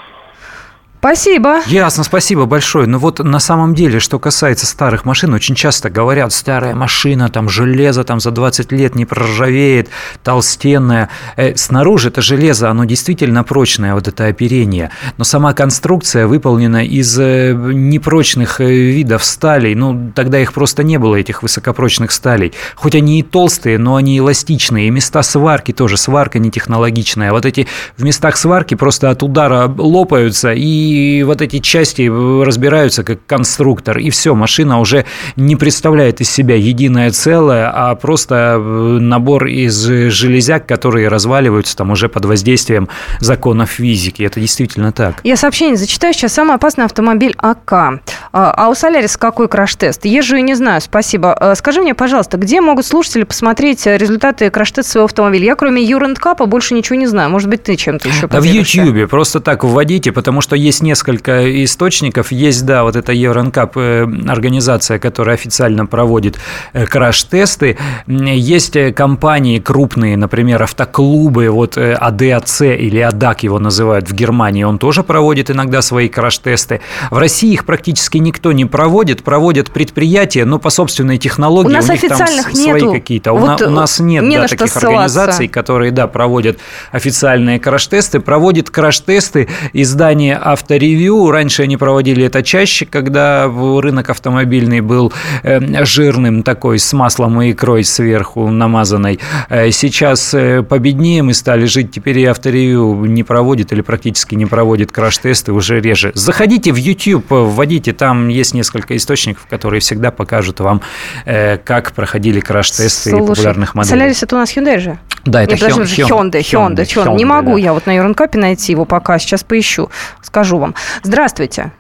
Спасибо. 1.00 1.60
Ясно, 1.66 2.04
спасибо 2.04 2.44
большое. 2.44 2.86
Но 2.86 2.98
вот 2.98 3.20
на 3.20 3.38
самом 3.38 3.74
деле, 3.74 4.00
что 4.00 4.18
касается 4.18 4.66
старых 4.66 5.06
машин, 5.06 5.32
очень 5.32 5.54
часто 5.54 5.88
говорят, 5.88 6.30
старая 6.30 6.74
машина, 6.74 7.30
там 7.30 7.48
железо 7.48 8.04
там 8.04 8.20
за 8.20 8.30
20 8.30 8.70
лет 8.70 8.94
не 8.94 9.06
проржавеет, 9.06 9.88
толстенная. 10.22 11.08
Э, 11.36 11.56
снаружи 11.56 12.08
это 12.08 12.20
железо, 12.20 12.68
оно 12.68 12.84
действительно 12.84 13.44
прочное, 13.44 13.94
вот 13.94 14.08
это 14.08 14.26
оперение. 14.26 14.90
Но 15.16 15.24
сама 15.24 15.54
конструкция 15.54 16.26
выполнена 16.26 16.84
из 16.84 17.18
э, 17.18 17.54
непрочных 17.54 18.60
э, 18.60 18.70
видов 18.70 19.24
сталей. 19.24 19.74
Ну, 19.74 20.12
тогда 20.14 20.38
их 20.38 20.52
просто 20.52 20.82
не 20.82 20.98
было, 20.98 21.16
этих 21.16 21.42
высокопрочных 21.42 22.12
сталей. 22.12 22.52
Хоть 22.74 22.94
они 22.94 23.20
и 23.20 23.22
толстые, 23.22 23.78
но 23.78 23.96
они 23.96 24.18
эластичные. 24.18 24.88
И 24.88 24.90
места 24.90 25.22
сварки 25.22 25.72
тоже, 25.72 25.96
сварка 25.96 26.38
не 26.38 26.50
технологичная. 26.50 27.32
Вот 27.32 27.46
эти 27.46 27.66
в 27.96 28.04
местах 28.04 28.36
сварки 28.36 28.74
просто 28.74 29.08
от 29.08 29.22
удара 29.22 29.66
лопаются 29.78 30.52
и 30.52 30.89
и 30.90 31.22
вот 31.22 31.40
эти 31.40 31.58
части 31.58 32.10
разбираются 32.44 33.04
как 33.04 33.24
конструктор, 33.26 33.98
и 33.98 34.10
все, 34.10 34.34
машина 34.34 34.80
уже 34.80 35.04
не 35.36 35.56
представляет 35.56 36.20
из 36.20 36.30
себя 36.30 36.56
единое 36.56 37.10
целое, 37.10 37.70
а 37.72 37.94
просто 37.94 38.56
э, 38.58 38.98
набор 39.00 39.46
из 39.46 39.74
железяк, 39.84 40.66
которые 40.66 41.08
разваливаются 41.08 41.76
там 41.76 41.90
уже 41.90 42.08
под 42.08 42.24
воздействием 42.24 42.88
законов 43.20 43.70
физики. 43.70 44.22
Это 44.22 44.40
действительно 44.40 44.92
так. 44.92 45.20
Я 45.22 45.36
сообщение 45.36 45.76
зачитаю 45.76 46.12
сейчас. 46.12 46.32
Самый 46.32 46.56
опасный 46.56 46.84
автомобиль 46.84 47.34
АК. 47.38 47.72
А, 47.72 48.00
а 48.32 48.68
у 48.68 48.74
Солярис 48.74 49.16
какой 49.16 49.48
краш-тест? 49.48 50.04
Езжу 50.04 50.36
и 50.36 50.42
не 50.42 50.54
знаю, 50.54 50.80
спасибо. 50.80 51.32
А, 51.34 51.54
скажи 51.54 51.80
мне, 51.80 51.94
пожалуйста, 51.94 52.36
где 52.36 52.60
могут 52.60 52.86
слушатели 52.86 53.24
посмотреть 53.24 53.86
результаты 53.86 54.50
краш-теста 54.50 54.90
своего 54.90 55.04
автомобиля? 55.06 55.46
Я 55.46 55.56
кроме 55.56 55.82
Юрендкапа 55.82 56.46
больше 56.46 56.74
ничего 56.74 56.96
не 56.96 57.06
знаю. 57.06 57.30
Может 57.30 57.48
быть, 57.48 57.62
ты 57.62 57.76
чем-то 57.76 58.08
еще 58.08 58.26
Да 58.26 58.40
в 58.40 58.44
Ютьюбе. 58.44 59.06
Просто 59.06 59.40
так 59.40 59.64
вводите, 59.64 60.12
потому 60.12 60.40
что 60.40 60.56
есть 60.56 60.79
есть 60.80 60.82
несколько 60.82 61.64
источников. 61.64 62.32
Есть, 62.32 62.64
да, 62.66 62.82
вот 62.82 62.96
эта 62.96 63.12
Евронкап 63.12 63.76
э, 63.76 64.06
организация, 64.28 64.98
которая 64.98 65.34
официально 65.34 65.86
проводит 65.86 66.38
э, 66.72 66.86
краш-тесты. 66.86 67.76
Есть 68.06 68.76
э, 68.76 68.92
компании 68.92 69.58
крупные, 69.58 70.16
например, 70.16 70.62
автоклубы, 70.62 71.50
вот 71.50 71.76
АДАЦ 71.76 72.62
или 72.62 72.98
АДАК 72.98 73.42
его 73.44 73.58
называют 73.58 74.08
в 74.08 74.14
Германии, 74.14 74.64
он 74.64 74.78
тоже 74.78 75.02
проводит 75.02 75.50
иногда 75.50 75.82
свои 75.82 76.08
краш-тесты. 76.08 76.80
В 77.10 77.18
России 77.18 77.52
их 77.52 77.64
практически 77.64 78.18
никто 78.18 78.52
не 78.52 78.64
проводит, 78.64 79.22
проводят 79.22 79.70
предприятия, 79.70 80.44
но 80.44 80.58
по 80.58 80.70
собственной 80.70 81.18
технологии. 81.18 81.68
У, 81.68 81.72
нас 81.72 81.88
у 81.88 81.92
них 81.92 82.00
там 82.08 82.26
свои 82.26 82.80
какие-то. 82.80 83.32
Вот 83.32 83.62
у, 83.62 83.66
у 83.66 83.70
нас 83.70 84.00
нет 84.00 84.24
не 84.24 84.36
да, 84.36 84.46
таких 84.46 84.76
организаций, 84.76 85.48
которые, 85.48 85.90
да, 85.90 86.06
проводят 86.06 86.58
официальные 86.92 87.60
краш-тесты. 87.60 88.20
Проводит 88.20 88.70
краш-тесты 88.70 89.48
издание 89.72 90.36
авто 90.36 90.69
авторевью. 90.70 91.30
Раньше 91.30 91.64
они 91.64 91.76
проводили 91.76 92.24
это 92.24 92.42
чаще, 92.42 92.86
когда 92.86 93.46
рынок 93.48 94.10
автомобильный 94.10 94.80
был 94.80 95.12
э, 95.42 95.84
жирным 95.84 96.42
такой, 96.42 96.78
с 96.78 96.92
маслом 96.92 97.42
и 97.42 97.50
икрой 97.50 97.82
сверху 97.82 98.48
намазанной. 98.48 99.18
Э, 99.48 99.70
сейчас 99.72 100.30
победнее 100.68 101.22
мы 101.22 101.34
стали 101.34 101.66
жить, 101.66 101.90
теперь 101.90 102.18
и 102.20 102.24
авторевью 102.24 103.04
не 103.06 103.24
проводит 103.24 103.72
или 103.72 103.80
практически 103.80 104.36
не 104.36 104.46
проводит 104.46 104.92
краш-тесты 104.92 105.52
уже 105.52 105.80
реже. 105.80 106.12
Заходите 106.14 106.72
в 106.72 106.76
YouTube, 106.76 107.26
вводите, 107.30 107.92
там 107.92 108.28
есть 108.28 108.54
несколько 108.54 108.96
источников, 108.96 109.46
которые 109.46 109.80
всегда 109.80 110.10
покажут 110.10 110.60
вам, 110.60 110.82
как 111.24 111.92
проходили 111.92 112.40
краш-тесты 112.40 113.16
популярных 113.16 113.74
моделей. 113.74 113.90
Солярис 113.90 114.22
это 114.22 114.36
у 114.36 114.38
нас 114.38 114.56
Hyundai 114.56 114.78
же? 114.78 114.98
Да, 115.24 115.42
это 115.42 115.54
Hyundai, 115.56 115.84
Hyundai, 115.84 116.40
Hyundai, 116.40 116.84
Hyundai. 116.84 117.16
Не 117.16 117.24
могу 117.24 117.56
я 117.56 117.72
вот 117.72 117.86
на 117.86 117.96
Юрнкапе 117.96 118.38
найти 118.38 118.72
его 118.72 118.84
пока, 118.84 119.18
сейчас 119.18 119.42
поищу, 119.42 119.90
скажу 120.22 120.59
вам. 120.60 120.74
Здравствуйте. 121.02 121.72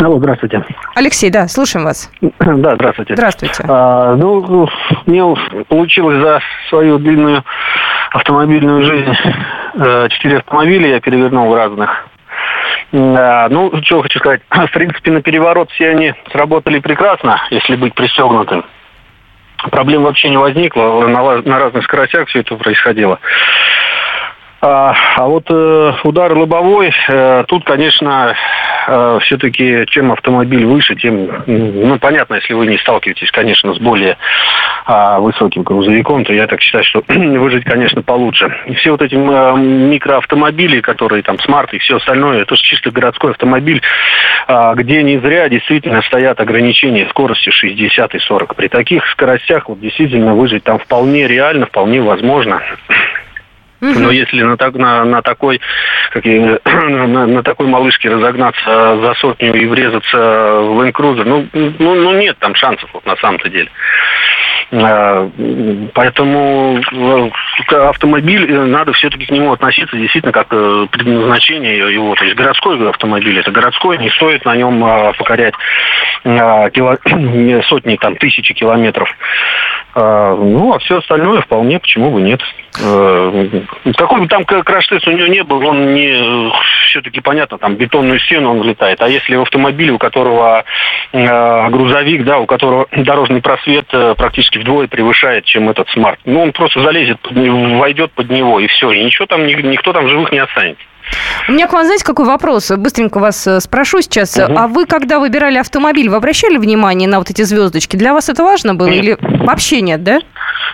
Алло, 0.00 0.18
здравствуйте. 0.18 0.64
Алексей, 0.96 1.30
да, 1.30 1.46
слушаем 1.46 1.84
вас. 1.84 2.10
Да, 2.20 2.74
здравствуйте. 2.74 3.14
Здравствуйте. 3.14 3.64
А, 3.68 4.16
ну, 4.16 4.68
мне 5.06 5.22
получилось 5.68 6.20
за 6.20 6.40
свою 6.68 6.98
длинную 6.98 7.44
автомобильную 8.10 8.84
жизнь 8.84 9.14
э, 9.74 10.08
четыре 10.10 10.38
автомобиля 10.38 10.90
я 10.90 11.00
перевернул 11.00 11.48
в 11.48 11.54
разных. 11.54 12.08
А, 12.92 13.48
ну, 13.48 13.72
что 13.84 14.02
хочу 14.02 14.18
сказать. 14.18 14.42
В 14.50 14.70
принципе, 14.72 15.12
на 15.12 15.22
переворот 15.22 15.70
все 15.70 15.90
они 15.90 16.14
сработали 16.32 16.80
прекрасно, 16.80 17.40
если 17.50 17.76
быть 17.76 17.94
пристегнутым 17.94 18.64
проблем 19.70 20.02
вообще 20.02 20.28
не 20.30 20.36
возникло. 20.36 21.06
На, 21.06 21.42
на 21.42 21.58
разных 21.58 21.84
скоростях 21.84 22.28
все 22.28 22.40
это 22.40 22.56
происходило. 22.56 23.18
А, 24.64 24.94
а 25.16 25.26
вот 25.26 25.46
э, 25.50 25.92
удар 26.04 26.32
лобовой, 26.38 26.94
э, 27.08 27.44
тут, 27.48 27.64
конечно, 27.64 28.36
э, 28.86 29.18
все-таки 29.22 29.84
чем 29.88 30.12
автомобиль 30.12 30.64
выше, 30.64 30.94
тем, 30.94 31.42
ну, 31.48 31.98
понятно, 31.98 32.36
если 32.36 32.54
вы 32.54 32.68
не 32.68 32.78
сталкиваетесь, 32.78 33.32
конечно, 33.32 33.74
с 33.74 33.78
более 33.78 34.16
э, 34.86 35.18
высоким 35.18 35.64
грузовиком, 35.64 36.24
то 36.24 36.32
я 36.32 36.46
так 36.46 36.60
считаю, 36.60 36.84
что 36.84 37.02
выжить, 37.08 37.64
конечно, 37.64 38.02
получше. 38.02 38.56
И 38.66 38.74
все 38.74 38.92
вот 38.92 39.02
эти 39.02 39.16
э, 39.16 39.56
микроавтомобили, 39.56 40.80
которые 40.80 41.24
там 41.24 41.40
смарт 41.40 41.74
и 41.74 41.78
все 41.78 41.96
остальное, 41.96 42.42
это 42.42 42.54
же 42.54 42.62
чисто 42.62 42.92
городской 42.92 43.32
автомобиль, 43.32 43.82
э, 44.46 44.72
где 44.76 45.02
не 45.02 45.18
зря 45.18 45.48
действительно 45.48 46.02
стоят 46.02 46.38
ограничения 46.40 47.08
скорости 47.08 47.50
60 47.50 48.14
и 48.14 48.18
40. 48.20 48.54
При 48.54 48.68
таких 48.68 49.06
скоростях 49.08 49.68
вот 49.68 49.80
действительно 49.80 50.34
выжить 50.34 50.62
там 50.62 50.78
вполне 50.78 51.26
реально, 51.26 51.66
вполне 51.66 52.00
возможно. 52.00 52.62
Но 53.82 54.12
если 54.12 54.42
на, 54.42 54.56
так, 54.56 54.74
на, 54.74 55.04
на 55.04 55.22
такой 55.22 55.60
как 56.10 56.24
я, 56.24 56.60
на, 56.64 57.26
на 57.26 57.42
такой 57.42 57.66
малышке 57.66 58.08
разогнаться 58.08 59.00
за 59.02 59.14
сотню 59.14 59.54
и 59.54 59.66
врезаться 59.66 60.16
в 60.16 60.80
Land 60.80 61.24
ну, 61.24 61.48
ну, 61.52 61.94
ну 61.94 62.12
нет 62.12 62.38
там 62.38 62.54
шансов 62.54 62.88
вот 62.92 63.04
на 63.06 63.16
самом-то 63.16 63.48
деле. 63.48 63.70
А, 64.74 65.30
поэтому 65.92 66.80
э, 66.92 67.30
автомобиль, 67.88 68.50
э, 68.50 68.64
надо 68.64 68.92
все-таки 68.92 69.26
к 69.26 69.30
нему 69.30 69.52
относиться 69.52 69.96
действительно 69.96 70.32
как 70.32 70.46
э, 70.50 70.86
предназначение 70.90 71.92
его. 71.92 72.14
То 72.14 72.24
есть 72.24 72.36
городской 72.36 72.88
автомобиль, 72.88 73.38
это 73.38 73.50
городской, 73.50 73.98
не 73.98 74.08
стоит 74.10 74.44
на 74.46 74.56
нем 74.56 74.82
а, 74.82 75.12
покорять 75.12 75.54
а, 76.24 76.70
сотни, 77.68 77.96
там, 77.96 78.16
тысячи 78.16 78.54
километров. 78.54 79.10
Ну, 79.94 80.72
а 80.72 80.78
все 80.78 80.98
остальное 80.98 81.42
вполне, 81.42 81.78
почему 81.78 82.10
бы 82.10 82.20
нет. 82.20 82.40
Какой 82.72 84.20
бы 84.20 84.26
там 84.28 84.44
краш-тест 84.44 85.06
у 85.06 85.10
него 85.10 85.26
не 85.26 85.42
был, 85.42 85.66
он 85.66 85.92
не 85.92 86.50
все-таки 86.86 87.20
понятно, 87.20 87.58
там 87.58 87.74
бетонную 87.76 88.18
стену 88.20 88.52
он 88.52 88.60
влетает. 88.60 89.02
А 89.02 89.08
если 89.08 89.36
в 89.36 89.42
автомобиле, 89.42 89.92
у 89.92 89.98
которого 89.98 90.64
грузовик, 91.12 92.24
да, 92.24 92.38
у 92.38 92.46
которого 92.46 92.86
дорожный 92.92 93.42
просвет 93.42 93.86
практически 94.16 94.58
вдвое 94.58 94.88
превышает, 94.88 95.44
чем 95.44 95.68
этот 95.68 95.88
смарт. 95.90 96.20
Ну, 96.24 96.40
он 96.42 96.52
просто 96.52 96.80
залезет, 96.80 97.18
войдет 97.30 98.12
под 98.12 98.30
него, 98.30 98.60
и 98.60 98.68
все. 98.68 98.90
И 98.92 99.04
ничего 99.04 99.26
там, 99.26 99.46
никто 99.46 99.92
там 99.92 100.08
живых 100.08 100.32
не 100.32 100.38
останется. 100.38 100.82
У 101.48 101.52
меня 101.52 101.66
к 101.66 101.72
вам, 101.72 101.84
знаете, 101.84 102.04
какой 102.04 102.26
вопрос? 102.26 102.70
Быстренько 102.70 103.18
вас 103.18 103.46
э, 103.46 103.60
спрошу 103.60 104.00
сейчас. 104.00 104.36
Угу. 104.36 104.54
А 104.56 104.66
вы, 104.66 104.86
когда 104.86 105.18
выбирали 105.18 105.58
автомобиль, 105.58 106.08
вы 106.08 106.16
обращали 106.16 106.56
внимание 106.56 107.08
на 107.08 107.18
вот 107.18 107.30
эти 107.30 107.42
звездочки? 107.42 107.96
Для 107.96 108.12
вас 108.12 108.28
это 108.28 108.42
важно 108.44 108.74
было 108.74 108.88
нет. 108.88 109.04
или 109.04 109.18
вообще 109.44 109.80
нет, 109.80 110.02
да? 110.02 110.20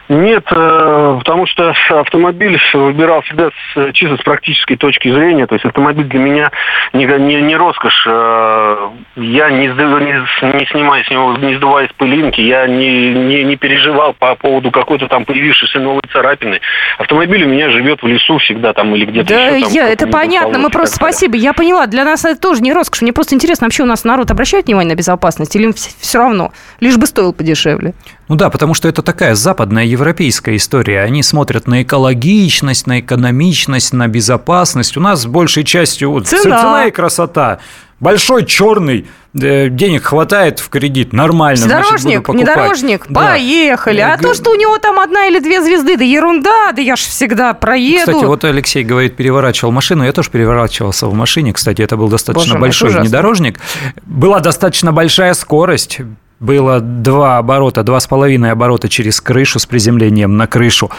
Нет, 0.08 0.44
э, 0.50 1.16
потому 1.18 1.46
что 1.46 1.74
автомобиль 1.90 2.58
выбирал 2.72 3.20
всегда 3.22 3.50
с, 3.74 3.92
чисто 3.92 4.16
с 4.16 4.20
практической 4.20 4.76
точки 4.76 5.10
зрения. 5.10 5.46
То 5.46 5.54
есть 5.54 5.66
автомобиль 5.66 6.06
для 6.06 6.18
меня 6.18 6.50
не, 6.94 7.04
не, 7.04 7.42
не 7.42 7.56
роскошь. 7.56 8.06
Э, 8.06 8.88
я 9.16 9.50
не, 9.50 9.66
не, 9.66 10.58
не 10.58 10.66
снимая 10.66 11.04
с 11.04 11.10
него, 11.10 11.36
не 11.36 11.56
сдувая 11.56 11.88
с 11.88 11.92
пылинки, 11.92 12.40
я 12.40 12.66
не, 12.66 13.10
не, 13.10 13.44
не 13.44 13.56
переживал 13.56 14.14
по 14.14 14.34
поводу 14.34 14.70
какой-то 14.70 15.08
там 15.08 15.24
появившейся 15.26 15.78
новой 15.78 16.02
царапины. 16.10 16.60
Автомобиль 16.98 17.44
у 17.44 17.48
меня 17.48 17.70
живет 17.70 18.02
в 18.02 18.06
лесу 18.06 18.38
всегда 18.38 18.72
там 18.72 18.94
или 18.94 19.04
где-то 19.04 19.28
да, 19.28 19.48
еще. 19.48 19.64
Там, 19.64 19.72
я, 19.74 19.88
это 19.88 20.06
понятно, 20.20 20.58
мы 20.58 20.70
просто 20.70 20.96
спасибо. 20.96 21.36
Я 21.36 21.52
поняла, 21.52 21.86
для 21.86 22.04
нас 22.04 22.24
это 22.24 22.40
тоже 22.40 22.60
не 22.62 22.72
роскошь. 22.72 23.02
Мне 23.02 23.12
просто 23.12 23.34
интересно, 23.34 23.66
вообще 23.66 23.82
у 23.82 23.86
нас 23.86 24.04
народ 24.04 24.30
обращает 24.30 24.66
внимание 24.66 24.94
на 24.94 24.98
безопасность 24.98 25.54
или 25.56 25.64
им 25.64 25.74
все 25.74 26.18
равно, 26.18 26.52
лишь 26.80 26.96
бы 26.96 27.06
стоил 27.06 27.32
подешевле? 27.32 27.94
Ну 28.28 28.36
да, 28.36 28.50
потому 28.50 28.74
что 28.74 28.88
это 28.88 29.02
такая 29.02 29.34
западная 29.34 29.84
европейская 29.84 30.56
история. 30.56 31.00
Они 31.00 31.22
смотрят 31.22 31.66
на 31.66 31.82
экологичность, 31.82 32.86
на 32.86 33.00
экономичность, 33.00 33.92
на 33.92 34.08
безопасность. 34.08 34.96
У 34.96 35.00
нас 35.00 35.26
большей 35.26 35.64
частью 35.64 36.20
цена. 36.20 36.60
цена 36.60 36.86
и 36.86 36.90
красота. 36.90 37.58
Большой 38.00 38.44
черный, 38.44 39.06
денег 39.34 40.04
хватает 40.04 40.58
в 40.58 40.68
кредит, 40.68 41.12
нормально. 41.12 41.66
Дорожник, 41.66 42.28
внедорожник, 42.28 43.06
да. 43.08 43.32
поехали. 43.32 44.00
А 44.00 44.16
то, 44.16 44.34
что 44.34 44.50
у 44.50 44.54
него 44.54 44.78
там 44.78 44.98
одна 44.98 45.26
или 45.26 45.38
две 45.38 45.62
звезды, 45.62 45.96
да 45.96 46.04
ерунда, 46.04 46.72
да 46.72 46.80
я 46.80 46.96
ж 46.96 47.00
всегда 47.00 47.52
проеду. 47.54 48.12
Кстати, 48.12 48.24
вот 48.24 48.44
Алексей 48.44 48.84
говорит, 48.84 49.16
переворачивал 49.16 49.72
машину, 49.72 50.04
я 50.04 50.12
тоже 50.12 50.30
переворачивался 50.30 51.06
в 51.06 51.14
машине, 51.14 51.52
кстати, 51.52 51.82
это 51.82 51.96
был 51.96 52.08
достаточно 52.08 52.54
Боже 52.54 52.60
большой 52.60 52.90
внедорожник. 52.90 53.60
Была 54.04 54.40
достаточно 54.40 54.92
большая 54.92 55.34
скорость, 55.34 56.00
было 56.40 56.80
два 56.80 57.38
оборота, 57.38 57.82
два 57.82 58.00
с 58.00 58.06
половиной 58.06 58.52
оборота 58.52 58.88
через 58.88 59.20
крышу 59.20 59.58
с 59.58 59.66
приземлением 59.66 60.36
на 60.36 60.46
крышу. 60.46 60.90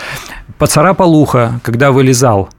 Поцарапал 0.57 1.15
ухо, 1.15 1.61
когда 1.63 1.91
вылезал. 1.91 2.49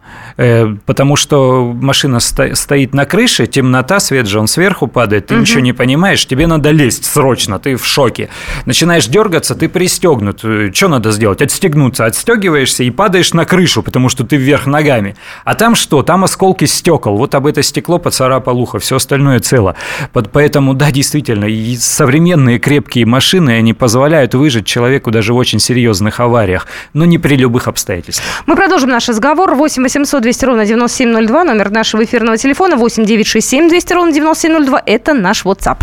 Э, 0.40 0.74
потому 0.86 1.16
что 1.16 1.70
машина 1.78 2.18
стоит 2.18 2.94
на 2.94 3.04
крыше, 3.04 3.46
темнота, 3.46 4.00
свет 4.00 4.26
же 4.26 4.40
он 4.40 4.46
сверху 4.46 4.86
падает, 4.86 5.26
ты 5.26 5.34
угу. 5.34 5.42
ничего 5.42 5.60
не 5.60 5.74
понимаешь, 5.74 6.26
тебе 6.26 6.46
надо 6.46 6.70
лезть 6.70 7.04
срочно, 7.04 7.58
ты 7.58 7.76
в 7.76 7.84
шоке. 7.84 8.30
Начинаешь 8.64 9.06
дергаться, 9.06 9.54
ты 9.54 9.68
пристегнут. 9.68 10.40
Э, 10.42 10.70
что 10.72 10.88
надо 10.88 11.10
сделать? 11.10 11.42
Отстегнуться. 11.42 12.06
Отстегиваешься 12.06 12.84
и 12.84 12.90
падаешь 12.90 13.34
на 13.34 13.44
крышу, 13.44 13.82
потому 13.82 14.08
что 14.08 14.24
ты 14.24 14.36
вверх 14.36 14.66
ногами. 14.66 15.14
А 15.44 15.54
там 15.54 15.74
что? 15.74 16.02
Там 16.02 16.24
осколки 16.24 16.64
стекол. 16.64 17.18
Вот 17.18 17.34
об 17.34 17.46
это 17.46 17.62
стекло 17.62 17.98
поцарапал 17.98 18.58
ухо, 18.58 18.78
все 18.78 18.96
остальное 18.96 19.40
цело. 19.40 19.76
Поэтому, 20.14 20.72
да, 20.72 20.90
действительно, 20.90 21.44
и 21.44 21.76
современные 21.76 22.58
крепкие 22.58 23.04
машины, 23.04 23.50
они 23.50 23.74
позволяют 23.74 24.34
выжить 24.34 24.64
человеку 24.64 25.10
даже 25.10 25.34
в 25.34 25.36
очень 25.36 25.58
серьезных 25.58 26.18
авариях, 26.18 26.66
но 26.94 27.04
не 27.04 27.18
при 27.18 27.36
любых 27.36 27.68
обстоятельствах. 27.68 28.26
Мы 28.46 28.56
продолжим 28.56 28.88
наш 28.88 29.06
разговор. 29.06 29.54
8 29.54 29.82
800 29.82 30.29
200 30.30 30.44
ровно 30.44 30.64
9702, 30.64 31.42
номер 31.42 31.70
нашего 31.70 32.04
эфирного 32.04 32.36
телефона 32.36 32.76
8 32.76 33.04
967 33.04 33.68
200 33.68 33.92
ровно 33.92 34.12
9702. 34.12 34.80
Это 34.86 35.12
наш 35.12 35.44
WhatsApp. 35.44 35.82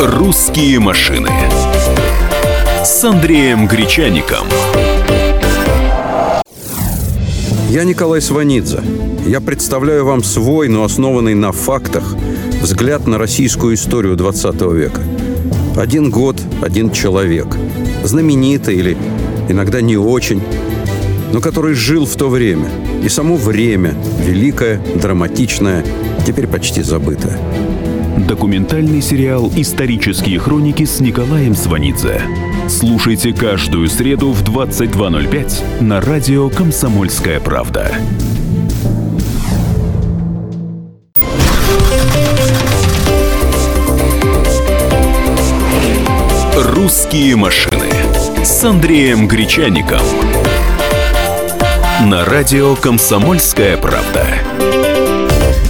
«Русские 0.00 0.78
машины» 0.78 1.30
с 2.84 3.02
Андреем 3.02 3.66
Гречаником. 3.66 4.46
Я 7.68 7.82
Николай 7.82 8.20
Сванидзе. 8.20 8.82
Я 9.26 9.40
представляю 9.40 10.04
вам 10.04 10.22
свой, 10.22 10.68
но 10.68 10.84
основанный 10.84 11.34
на 11.34 11.50
фактах, 11.50 12.14
взгляд 12.62 13.08
на 13.08 13.18
российскую 13.18 13.74
историю 13.74 14.14
20 14.14 14.60
века. 14.74 15.00
Один 15.76 16.10
год, 16.10 16.40
один 16.62 16.92
человек. 16.92 17.48
Знаменитый 18.04 18.76
или 18.76 18.96
иногда 19.48 19.80
не 19.80 19.96
очень, 19.96 20.40
но 21.32 21.40
который 21.40 21.74
жил 21.74 22.06
в 22.06 22.16
то 22.16 22.28
время. 22.28 22.68
И 23.02 23.08
само 23.08 23.36
время, 23.36 23.94
великое, 24.24 24.80
драматичное, 25.00 25.84
теперь 26.26 26.46
почти 26.46 26.82
забытое. 26.82 27.38
Документальный 28.28 29.02
сериал 29.02 29.50
«Исторические 29.56 30.38
хроники» 30.38 30.84
с 30.84 31.00
Николаем 31.00 31.54
Сванидзе. 31.54 32.22
Слушайте 32.68 33.34
каждую 33.34 33.88
среду 33.88 34.30
в 34.30 34.42
22.05 34.42 35.82
на 35.82 36.00
радио 36.00 36.48
«Комсомольская 36.48 37.40
правда». 37.40 37.92
«Русские 46.56 47.36
машины» 47.36 47.73
с 48.64 48.66
Андреем 48.66 49.28
Гречаником 49.28 50.00
на 52.06 52.24
радио 52.24 52.74
«Комсомольская 52.76 53.76
правда». 53.76 54.24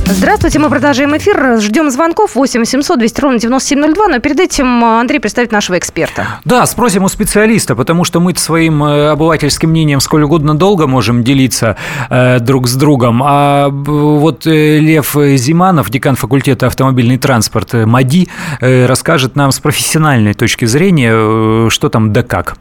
Здравствуйте, 0.07 0.61
мы 0.61 0.71
продолжаем 0.71 1.17
эфир. 1.17 1.59
Ждем 1.61 1.91
звонков 1.91 2.37
8 2.37 2.61
800 2.61 2.97
200 2.97 3.21
ровно 3.21 3.39
9702. 3.41 4.07
Но 4.07 4.19
перед 4.21 4.39
этим 4.39 4.85
э, 4.85 5.01
Андрей 5.01 5.19
представит 5.19 5.51
нашего 5.51 5.77
эксперта. 5.77 6.39
Да, 6.45 6.65
спросим 6.67 7.03
у 7.03 7.09
специалиста, 7.09 7.75
потому 7.75 8.05
что 8.05 8.21
мы 8.21 8.33
своим 8.37 8.85
э, 8.85 9.09
обывательским 9.09 9.71
мнением 9.71 9.99
сколь 9.99 10.23
угодно 10.23 10.55
долго 10.55 10.87
можем 10.87 11.25
делиться 11.25 11.77
э, 12.11 12.39
друг 12.39 12.69
с 12.69 12.77
другом. 12.77 13.23
А 13.25 13.71
вот 13.71 14.47
э, 14.47 14.79
Лев 14.79 15.17
Зиманов, 15.17 15.91
декан 15.91 16.15
факультета 16.15 16.69
автомобильный 16.69 17.19
транспорт 17.19 17.73
МАДИ, 17.73 18.29
э, 18.61 18.87
расскажет 18.87 19.35
нам 19.35 19.51
с 19.51 19.59
профессиональной 19.59 20.35
точки 20.35 20.65
зрения, 20.65 21.69
что 21.71 21.89
там 21.89 22.13
да 22.13 22.23
как. 22.23 22.57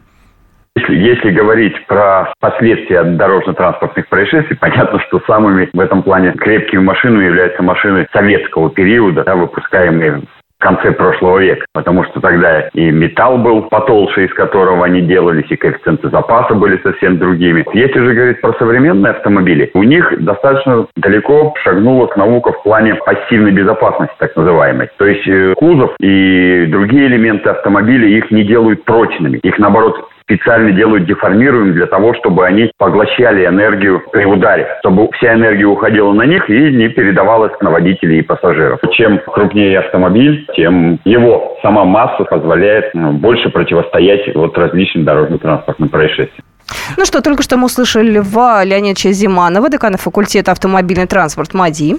Если, 0.75 0.95
если 0.95 1.31
говорить 1.31 1.85
про 1.85 2.33
последствия 2.39 3.01
от 3.01 3.17
дорожно-транспортных 3.17 4.07
происшествий, 4.07 4.57
понятно, 4.59 4.99
что 5.01 5.21
самыми 5.27 5.69
в 5.71 5.79
этом 5.79 6.03
плане 6.03 6.33
крепкими 6.33 6.81
машинами 6.81 7.25
являются 7.25 7.61
машины 7.61 8.07
советского 8.11 8.69
периода, 8.69 9.23
да, 9.23 9.35
выпускаемые 9.35 10.21
в 10.59 10.63
конце 10.63 10.93
прошлого 10.93 11.39
века, 11.39 11.65
потому 11.73 12.05
что 12.05 12.21
тогда 12.21 12.69
и 12.73 12.89
металл 12.89 13.37
был 13.37 13.63
потолще, 13.63 14.25
из 14.25 14.33
которого 14.33 14.85
они 14.85 15.01
делались, 15.01 15.51
и 15.51 15.57
коэффициенты 15.57 16.09
запаса 16.09 16.55
были 16.55 16.79
совсем 16.81 17.17
другими. 17.17 17.65
Если 17.73 17.99
же 17.99 18.13
говорить 18.13 18.39
про 18.39 18.53
современные 18.53 19.11
автомобили, 19.11 19.69
у 19.73 19.83
них 19.83 20.13
достаточно 20.23 20.87
далеко 20.95 21.53
шагнула 21.63 22.09
наука 22.15 22.53
в 22.53 22.63
плане 22.63 22.95
пассивной 22.95 23.51
безопасности, 23.51 24.15
так 24.19 24.35
называемой. 24.37 24.87
То 24.97 25.05
есть 25.05 25.27
э, 25.27 25.53
кузов 25.57 25.91
и 25.99 26.65
другие 26.67 27.07
элементы 27.07 27.49
автомобиля 27.49 28.07
их 28.07 28.31
не 28.31 28.43
делают 28.45 28.85
прочными. 28.85 29.39
Их, 29.43 29.59
наоборот, 29.59 30.07
специально 30.23 30.71
делают 30.71 31.05
деформируемым 31.05 31.73
для 31.73 31.85
того, 31.85 32.13
чтобы 32.15 32.45
они 32.45 32.71
поглощали 32.77 33.45
энергию 33.45 34.01
при 34.11 34.25
ударе, 34.25 34.67
чтобы 34.79 35.09
вся 35.13 35.33
энергия 35.33 35.65
уходила 35.65 36.11
на 36.13 36.23
них 36.23 36.49
и 36.49 36.71
не 36.71 36.89
передавалась 36.89 37.53
на 37.61 37.71
водителей 37.71 38.19
и 38.19 38.21
пассажиров. 38.21 38.79
Чем 38.91 39.19
крупнее 39.19 39.79
автомобиль, 39.79 40.47
тем 40.55 40.99
его 41.05 41.57
сама 41.61 41.85
масса 41.85 42.23
позволяет 42.23 42.93
ну, 42.93 43.11
больше 43.11 43.49
противостоять 43.49 44.33
вот 44.35 44.57
различным 44.57 45.05
дорожно-транспортным 45.05 45.89
происшествиям. 45.89 46.43
Ну 46.97 47.05
что, 47.05 47.21
только 47.21 47.43
что 47.43 47.57
мы 47.57 47.65
услышали 47.65 48.19
Льва 48.19 48.63
Леонидовича 48.63 49.11
Зиманова, 49.11 49.69
декана 49.69 49.97
факультета 49.97 50.51
автомобильный 50.51 51.07
транспорт 51.07 51.53
МАДИ. 51.53 51.97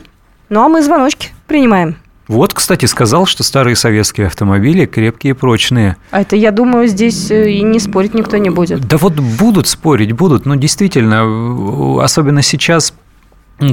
Ну 0.48 0.64
а 0.64 0.68
мы 0.68 0.82
звоночки 0.82 1.28
принимаем. 1.46 1.96
Вот, 2.26 2.54
кстати, 2.54 2.86
сказал, 2.86 3.26
что 3.26 3.42
старые 3.42 3.76
советские 3.76 4.28
автомобили 4.28 4.86
крепкие 4.86 5.32
и 5.32 5.34
прочные. 5.34 5.96
А 6.10 6.22
это, 6.22 6.36
я 6.36 6.50
думаю, 6.50 6.88
здесь 6.88 7.30
э, 7.30 7.50
и 7.50 7.62
не 7.62 7.78
спорить 7.78 8.14
никто 8.14 8.36
не 8.38 8.50
будет. 8.50 8.80
Да 8.86 8.96
вот 8.96 9.14
будут 9.14 9.66
спорить, 9.66 10.12
будут, 10.12 10.46
но 10.46 10.54
действительно, 10.54 12.02
особенно 12.02 12.42
сейчас 12.42 12.94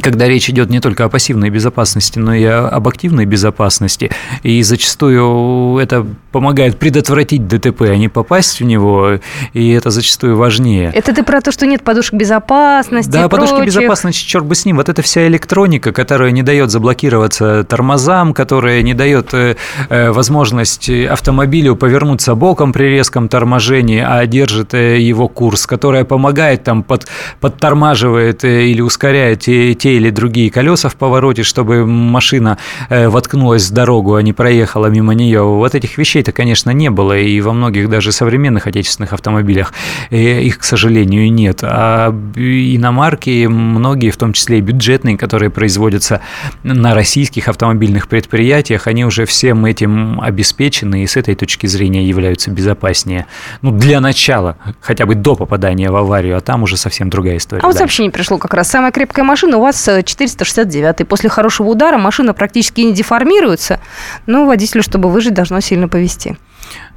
когда 0.02 0.28
речь 0.28 0.50
идет 0.50 0.70
не 0.70 0.80
только 0.80 1.06
о 1.06 1.10
пассивной 1.10 1.50
безопасности, 1.50 2.20
но 2.20 2.34
и 2.36 2.44
об 2.44 2.88
активной 2.88 3.26
безопасности. 3.26 4.12
И 4.44 4.62
зачастую 4.62 5.78
это 5.78 6.06
помогает 6.32 6.78
предотвратить 6.78 7.48
ДТП, 7.48 7.82
а 7.82 7.96
не 7.98 8.08
попасть 8.08 8.60
в 8.60 8.64
него, 8.64 9.20
и 9.54 9.70
это 9.72 9.90
зачастую 9.90 10.38
важнее. 10.38 10.92
Это 10.94 11.14
ты 11.14 11.24
про 11.24 11.42
то, 11.42 11.52
что 11.52 11.66
нет 11.66 11.84
подушек 11.84 12.14
безопасности 12.14 13.12
Да, 13.12 13.28
подушки 13.28 13.56
прочих. 13.56 13.76
безопасности, 13.76 14.26
черт 14.26 14.46
бы 14.46 14.56
с 14.56 14.66
ним. 14.66 14.78
Вот 14.78 14.88
это 14.88 15.02
вся 15.02 15.28
электроника, 15.28 15.92
которая 15.92 16.32
не 16.32 16.44
дает 16.44 16.70
заблокироваться 16.70 17.64
тормозам, 17.64 18.34
которая 18.34 18.84
не 18.84 18.94
дает 18.94 19.34
э, 19.34 19.56
э, 19.90 20.12
возможность 20.12 20.90
автомобилю 20.90 21.76
повернуться 21.76 22.36
боком 22.36 22.72
при 22.72 22.86
резком 22.86 23.30
торможении, 23.30 24.04
а 24.06 24.26
держит 24.28 24.74
э, 24.74 25.00
его 25.00 25.28
курс, 25.28 25.66
которая 25.66 26.06
помогает 26.06 26.64
там 26.64 26.84
под, 26.84 27.08
подтормаживает 27.40 28.44
или 28.44 28.82
ускоряет 28.82 29.42
те 29.42 29.71
или 29.74 30.10
другие 30.10 30.52
колеса 30.52 30.90
в 30.90 30.96
повороте, 30.96 31.44
чтобы 31.44 31.86
машина 31.86 32.58
э, 32.90 33.08
воткнулась 33.10 33.70
в 33.70 33.74
дорогу, 33.74 34.16
а 34.16 34.22
не 34.22 34.34
проехала 34.34 34.88
мимо 34.88 35.14
нее. 35.14 35.44
Вот 35.44 35.76
этих 35.76 35.98
вещей-то, 35.98 36.32
конечно, 36.32 36.72
не 36.72 36.90
было, 36.90 37.18
и 37.18 37.40
во 37.42 37.54
многих 37.54 37.90
даже 37.90 38.12
современных 38.12 38.68
отечественных 38.68 39.14
автомобилях 39.14 39.74
э, 40.10 40.42
их, 40.42 40.60
к 40.60 40.64
сожалению, 40.64 41.32
нет. 41.32 41.60
А 41.64 42.10
иномарки, 42.36 43.48
многие, 43.48 44.10
в 44.10 44.18
том 44.18 44.34
числе 44.34 44.60
и 44.60 44.62
бюджетные, 44.62 45.18
которые 45.18 45.50
производятся 45.50 46.22
на 46.64 46.94
российских 46.96 47.48
автомобильных 47.48 48.08
предприятиях, 48.08 48.88
они 48.88 49.06
уже 49.06 49.26
всем 49.26 49.66
этим 49.66 50.22
обеспечены 50.22 51.04
и 51.04 51.08
с 51.08 51.18
этой 51.18 51.36
точки 51.36 51.68
зрения 51.68 52.06
являются 52.06 52.52
безопаснее. 52.52 53.26
Ну, 53.62 53.72
для 53.72 54.00
начала, 54.00 54.58
хотя 54.80 55.06
бы 55.06 55.16
до 55.16 55.36
попадания 55.36 55.90
в 55.92 55.96
аварию, 55.96 56.38
а 56.38 56.42
там 56.42 56.64
уже 56.64 56.78
совсем 56.78 57.10
другая 57.10 57.38
история. 57.38 57.62
А 57.62 57.68
вот 57.68 57.78
сообщение 57.78 58.12
пришло 58.12 58.38
как 58.38 58.54
раз. 58.54 58.70
Самая 58.70 58.92
крепкая 58.92 59.26
машина 59.26 59.58
УАЗ 59.62 60.04
469. 60.06 61.08
После 61.08 61.30
хорошего 61.30 61.70
удара 61.70 61.98
машина 61.98 62.34
практически 62.34 62.82
не 62.82 62.94
деформируется, 62.94 63.80
но 64.26 64.46
водителю, 64.46 64.84
чтобы 64.84 65.10
выжить, 65.10 65.34
должно 65.34 65.60
сильно 65.60 65.88
повезти. 65.88 66.38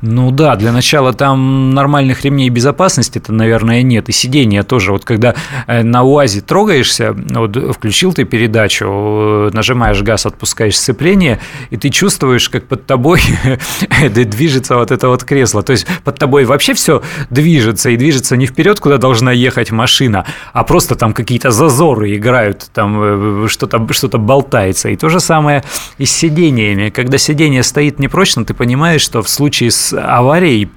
Ну 0.07 0.31
да, 0.31 0.55
для 0.57 0.71
начала 0.71 1.15
там 1.15 1.71
нормальных 1.71 2.25
ремней 2.25 2.51
безопасности-то, 2.51 3.33
наверное, 3.33 3.83
нет. 3.83 4.11
И 4.11 4.13
сидения 4.13 4.63
тоже. 4.63 4.93
Вот 4.93 5.05
когда 5.05 5.35
э, 5.67 5.83
на 5.83 6.03
УАЗе 6.03 6.43
трогаешься, 6.43 7.13
вот 7.13 7.57
включил 7.75 8.13
ты 8.13 8.25
передачу, 8.25 8.85
э, 8.85 9.51
нажимаешь 9.55 10.03
газ, 10.03 10.27
отпускаешь 10.27 10.77
сцепление, 10.77 11.41
и 11.71 11.79
ты 11.79 11.89
чувствуешь, 11.89 12.51
как 12.51 12.67
под 12.67 12.85
тобой 12.85 13.23
движется 14.11 14.77
вот 14.77 14.91
это 14.91 15.09
вот 15.09 15.25
кресло. 15.25 15.63
То 15.63 15.73
есть 15.73 15.87
под 16.05 16.19
тобой 16.19 16.45
вообще 16.45 16.75
все 16.75 17.03
движется, 17.31 17.89
и 17.89 17.97
движется 17.97 18.37
не 18.37 18.47
вперед, 18.47 18.81
куда 18.81 18.99
должна 18.99 19.33
ехать 19.33 19.71
машина, 19.71 20.27
а 20.53 20.65
просто 20.65 20.97
там 20.97 21.15
какие-то 21.15 21.51
зазоры 21.51 22.15
играют, 22.15 22.69
там 22.75 23.45
э, 23.45 23.49
что-то 23.49 23.87
что 23.93 24.09
болтается. 24.19 24.91
И 24.91 24.97
то 24.97 25.09
же 25.09 25.19
самое 25.19 25.65
и 25.97 26.05
с 26.05 26.13
сидениями. 26.13 26.91
Когда 26.91 27.17
сиденье 27.17 27.63
стоит 27.63 27.99
непрочно, 27.99 28.45
ты 28.45 28.53
понимаешь, 28.53 29.01
что 29.01 29.23
в 29.23 29.29
случае 29.29 29.64
с 29.71 29.93
аварией 29.93 30.71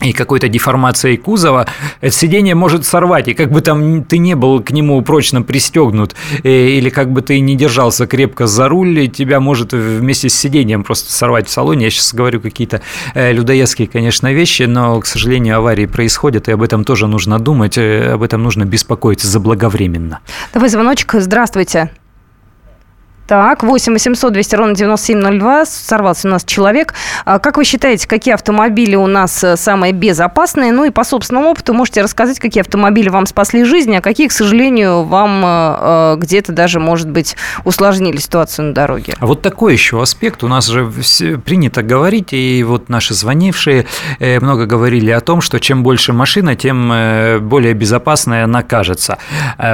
и 0.00 0.12
какой-то 0.12 0.48
деформацией 0.48 1.16
кузова, 1.16 1.66
это 2.00 2.14
сиденье 2.14 2.54
может 2.54 2.86
сорвать, 2.86 3.28
и 3.28 3.34
как 3.34 3.50
бы 3.50 3.60
там 3.60 4.04
ты 4.04 4.18
не 4.18 4.36
был 4.36 4.62
к 4.62 4.70
нему 4.70 5.00
прочно 5.02 5.42
пристегнут, 5.42 6.14
э, 6.44 6.48
или 6.48 6.88
как 6.88 7.10
бы 7.10 7.20
ты 7.20 7.40
не 7.40 7.56
держался 7.56 8.06
крепко 8.06 8.46
за 8.46 8.68
руль, 8.68 9.08
тебя 9.08 9.40
может 9.40 9.72
вместе 9.72 10.28
с 10.28 10.34
сиденьем 10.34 10.84
просто 10.84 11.12
сорвать 11.12 11.48
в 11.48 11.50
салоне. 11.50 11.86
Я 11.86 11.90
сейчас 11.90 12.14
говорю 12.14 12.40
какие-то 12.40 12.80
э, 13.14 13.32
людоедские, 13.32 13.88
конечно, 13.88 14.32
вещи, 14.32 14.62
но, 14.62 15.00
к 15.00 15.06
сожалению, 15.06 15.56
аварии 15.56 15.86
происходят, 15.86 16.48
и 16.48 16.52
об 16.52 16.62
этом 16.62 16.84
тоже 16.84 17.08
нужно 17.08 17.40
думать, 17.40 17.76
э, 17.76 18.12
об 18.12 18.22
этом 18.22 18.42
нужно 18.42 18.64
беспокоиться 18.64 19.26
заблаговременно. 19.26 20.20
Давай 20.54 20.68
звоночек. 20.68 21.14
Здравствуйте. 21.18 21.90
Так, 23.28 23.62
8 23.62 23.92
800 23.92 24.32
200 24.32 24.54
ровно 24.54 24.74
9702. 24.74 25.66
Сорвался 25.66 26.28
у 26.28 26.30
нас 26.30 26.44
человек. 26.44 26.94
А 27.26 27.38
как 27.38 27.58
вы 27.58 27.64
считаете, 27.64 28.08
какие 28.08 28.32
автомобили 28.32 28.96
у 28.96 29.06
нас 29.06 29.44
э, 29.44 29.58
самые 29.58 29.92
безопасные? 29.92 30.72
Ну 30.72 30.86
и 30.86 30.90
по 30.90 31.04
собственному 31.04 31.50
опыту 31.50 31.74
можете 31.74 32.00
рассказать, 32.00 32.40
какие 32.40 32.62
автомобили 32.62 33.10
вам 33.10 33.26
спасли 33.26 33.64
жизнь, 33.64 33.94
а 33.94 34.00
какие, 34.00 34.28
к 34.28 34.32
сожалению, 34.32 35.02
вам 35.02 35.42
э, 35.44 35.76
э, 35.78 36.16
где-то 36.20 36.52
даже, 36.52 36.80
может 36.80 37.10
быть, 37.10 37.36
усложнили 37.64 38.16
ситуацию 38.16 38.68
на 38.68 38.72
дороге? 38.72 39.12
А 39.18 39.26
вот 39.26 39.42
такой 39.42 39.74
еще 39.74 40.00
аспект. 40.00 40.42
У 40.42 40.48
нас 40.48 40.66
же 40.66 40.90
принято 41.44 41.82
говорить, 41.82 42.32
и 42.32 42.64
вот 42.66 42.88
наши 42.88 43.12
звонившие 43.12 43.84
много 44.20 44.64
говорили 44.64 45.10
о 45.10 45.20
том, 45.20 45.42
что 45.42 45.60
чем 45.60 45.82
больше 45.82 46.14
машина, 46.14 46.56
тем 46.56 46.88
более 47.46 47.74
безопасная 47.74 48.44
она 48.44 48.62
кажется. 48.62 49.18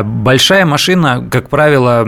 Большая 0.02 0.66
машина, 0.66 1.24
как 1.30 1.48
правило, 1.48 2.04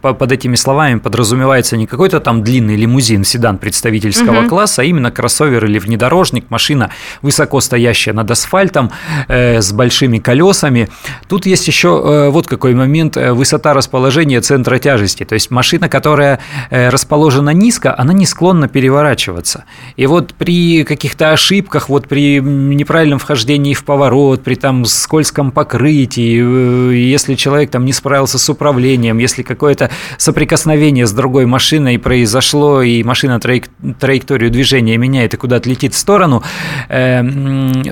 по 0.00 0.27
под 0.28 0.32
этими 0.32 0.56
словами 0.56 0.98
подразумевается 0.98 1.78
не 1.78 1.86
какой-то 1.86 2.20
там 2.20 2.42
длинный 2.42 2.76
лимузин, 2.76 3.24
седан 3.24 3.56
представительского 3.56 4.40
угу. 4.40 4.48
класса, 4.48 4.82
а 4.82 4.84
именно 4.84 5.10
кроссовер 5.10 5.64
или 5.64 5.78
внедорожник, 5.78 6.50
машина 6.50 6.90
высоко 7.22 7.62
стоящая 7.62 8.12
над 8.12 8.30
асфальтом, 8.30 8.90
э, 9.28 9.62
с 9.62 9.72
большими 9.72 10.18
колесами. 10.18 10.90
Тут 11.28 11.46
есть 11.46 11.66
еще 11.66 11.88
э, 11.88 12.28
вот 12.28 12.46
какой 12.46 12.74
момент, 12.74 13.16
э, 13.16 13.32
высота 13.32 13.72
расположения 13.72 14.42
центра 14.42 14.78
тяжести. 14.78 15.24
То 15.24 15.32
есть 15.32 15.50
машина, 15.50 15.88
которая 15.88 16.40
э, 16.68 16.90
расположена 16.90 17.54
низко, 17.54 17.94
она 17.96 18.12
не 18.12 18.26
склонна 18.26 18.68
переворачиваться. 18.68 19.64
И 19.96 20.06
вот 20.06 20.34
при 20.34 20.84
каких-то 20.84 21.32
ошибках, 21.32 21.88
вот 21.88 22.06
при 22.06 22.38
неправильном 22.40 23.18
вхождении 23.18 23.72
в 23.72 23.82
поворот, 23.82 24.44
при 24.44 24.56
там 24.56 24.84
скользком 24.84 25.52
покрытии, 25.52 26.92
э, 26.92 26.94
если 26.96 27.34
человек 27.34 27.70
там 27.70 27.86
не 27.86 27.94
справился 27.94 28.38
с 28.38 28.50
управлением, 28.50 29.16
если 29.16 29.42
какое-то 29.42 29.90
соприкосновение 30.18 31.06
с 31.06 31.12
другой 31.12 31.46
машиной 31.46 31.98
произошло, 31.98 32.82
и 32.82 33.02
машина 33.02 33.40
траек, 33.40 33.68
траекторию 33.98 34.50
движения 34.50 34.98
меняет 34.98 35.32
и 35.32 35.36
куда-то 35.38 35.68
летит 35.68 35.94
в 35.94 35.98
сторону, 35.98 36.42
э, 36.88 37.22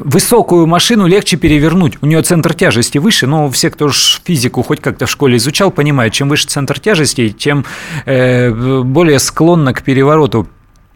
высокую 0.01 0.67
машину 0.67 1.07
легче 1.07 1.39
перевернуть. 1.39 1.95
У 2.03 2.07
нее 2.07 2.21
центр 2.23 2.53
тяжести 2.53 2.99
выше, 2.99 3.27
но 3.27 3.49
все, 3.51 3.71
кто 3.71 3.91
физику 3.91 4.63
хоть 4.63 4.81
как-то 4.81 5.07
в 5.07 5.11
школе 5.11 5.37
изучал, 5.39 5.71
понимают, 5.71 6.13
чем 6.13 6.29
выше 6.29 6.49
центр 6.49 6.79
тяжести, 6.79 7.31
тем 7.31 7.65
э, 8.05 8.51
более 8.83 9.19
склонна 9.21 9.73
к 9.73 9.83
перевороту 9.83 10.47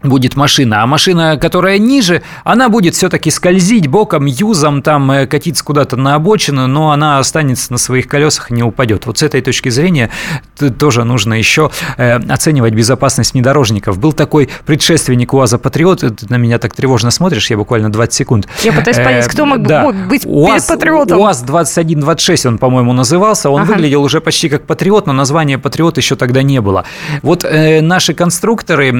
будет 0.03 0.35
машина, 0.35 0.83
а 0.83 0.87
машина, 0.87 1.37
которая 1.37 1.77
ниже, 1.77 2.21
она 2.43 2.69
будет 2.69 2.95
все-таки 2.95 3.29
скользить 3.29 3.87
боком, 3.87 4.25
юзом, 4.25 4.81
там 4.81 5.11
э, 5.11 5.27
катиться 5.27 5.63
куда-то 5.63 5.95
на 5.95 6.15
обочину, 6.15 6.67
но 6.67 6.91
она 6.91 7.19
останется 7.19 7.71
на 7.71 7.77
своих 7.77 8.07
колесах 8.07 8.51
и 8.51 8.53
не 8.53 8.63
упадет. 8.63 9.05
Вот 9.05 9.19
с 9.19 9.23
этой 9.23 9.41
точки 9.41 9.69
зрения 9.69 10.09
тоже 10.79 11.03
нужно 11.03 11.35
еще 11.35 11.71
э, 11.97 12.15
оценивать 12.15 12.73
безопасность 12.73 13.33
внедорожников. 13.33 13.99
Был 13.99 14.13
такой 14.13 14.49
предшественник 14.65 15.33
УАЗа 15.33 15.57
Патриот, 15.57 15.99
ты 16.01 16.25
на 16.29 16.37
меня 16.37 16.57
так 16.57 16.73
тревожно 16.73 17.11
смотришь, 17.11 17.49
я 17.49 17.57
буквально 17.57 17.91
20 17.91 18.13
секунд. 18.13 18.47
Я 18.63 18.73
пытаюсь 18.73 18.97
э, 18.97 19.03
понять, 19.03 19.27
кто 19.27 19.45
мог, 19.45 19.61
да. 19.61 19.91
быть 19.91 20.25
УАЗ, 20.25 20.65
Патриотом. 20.65 21.19
УАЗ 21.19 21.41
2126 21.43 22.45
он, 22.47 22.57
по-моему, 22.57 22.93
назывался, 22.93 23.49
он 23.49 23.61
ага. 23.61 23.73
выглядел 23.73 24.03
уже 24.03 24.19
почти 24.19 24.49
как 24.49 24.65
Патриот, 24.65 25.05
но 25.07 25.13
названия 25.13 25.57
Патриот 25.57 25.97
еще 25.97 26.15
тогда 26.15 26.41
не 26.41 26.59
было. 26.59 26.85
Вот 27.21 27.45
наши 27.81 28.13
конструкторы 28.13 28.91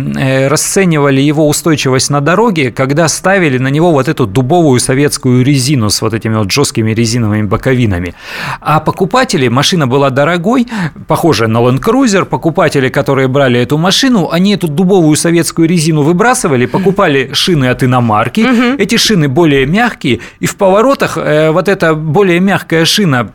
расценивают 0.47 0.90
оценивали 0.91 1.21
его 1.21 1.47
устойчивость 1.47 2.09
на 2.09 2.21
дороге, 2.21 2.71
когда 2.71 3.07
ставили 3.07 3.57
на 3.57 3.69
него 3.69 3.91
вот 3.91 4.07
эту 4.07 4.25
дубовую 4.25 4.79
советскую 4.79 5.43
резину 5.43 5.89
с 5.89 6.01
вот 6.01 6.13
этими 6.13 6.35
вот 6.35 6.51
жесткими 6.51 6.93
резиновыми 6.93 7.43
боковинами. 7.43 8.13
А 8.59 8.79
покупатели, 8.79 9.47
машина 9.47 9.87
была 9.87 10.09
дорогой, 10.09 10.67
похожая 11.07 11.47
на 11.47 11.59
Land 11.59 11.79
Cruiser, 11.79 12.25
покупатели, 12.25 12.89
которые 12.89 13.27
брали 13.27 13.59
эту 13.59 13.77
машину, 13.77 14.29
они 14.31 14.53
эту 14.53 14.67
дубовую 14.67 15.15
советскую 15.15 15.67
резину 15.67 16.01
выбрасывали, 16.03 16.65
покупали 16.65 17.29
шины 17.33 17.69
от 17.69 17.83
иномарки, 17.83 18.45
эти 18.77 18.97
шины 18.97 19.27
более 19.27 19.65
мягкие, 19.65 20.19
и 20.41 20.45
в 20.45 20.55
поворотах 20.55 21.17
э, 21.17 21.51
вот 21.51 21.67
эта 21.69 21.93
более 21.95 22.39
мягкая 22.39 22.85
шина 22.85 23.31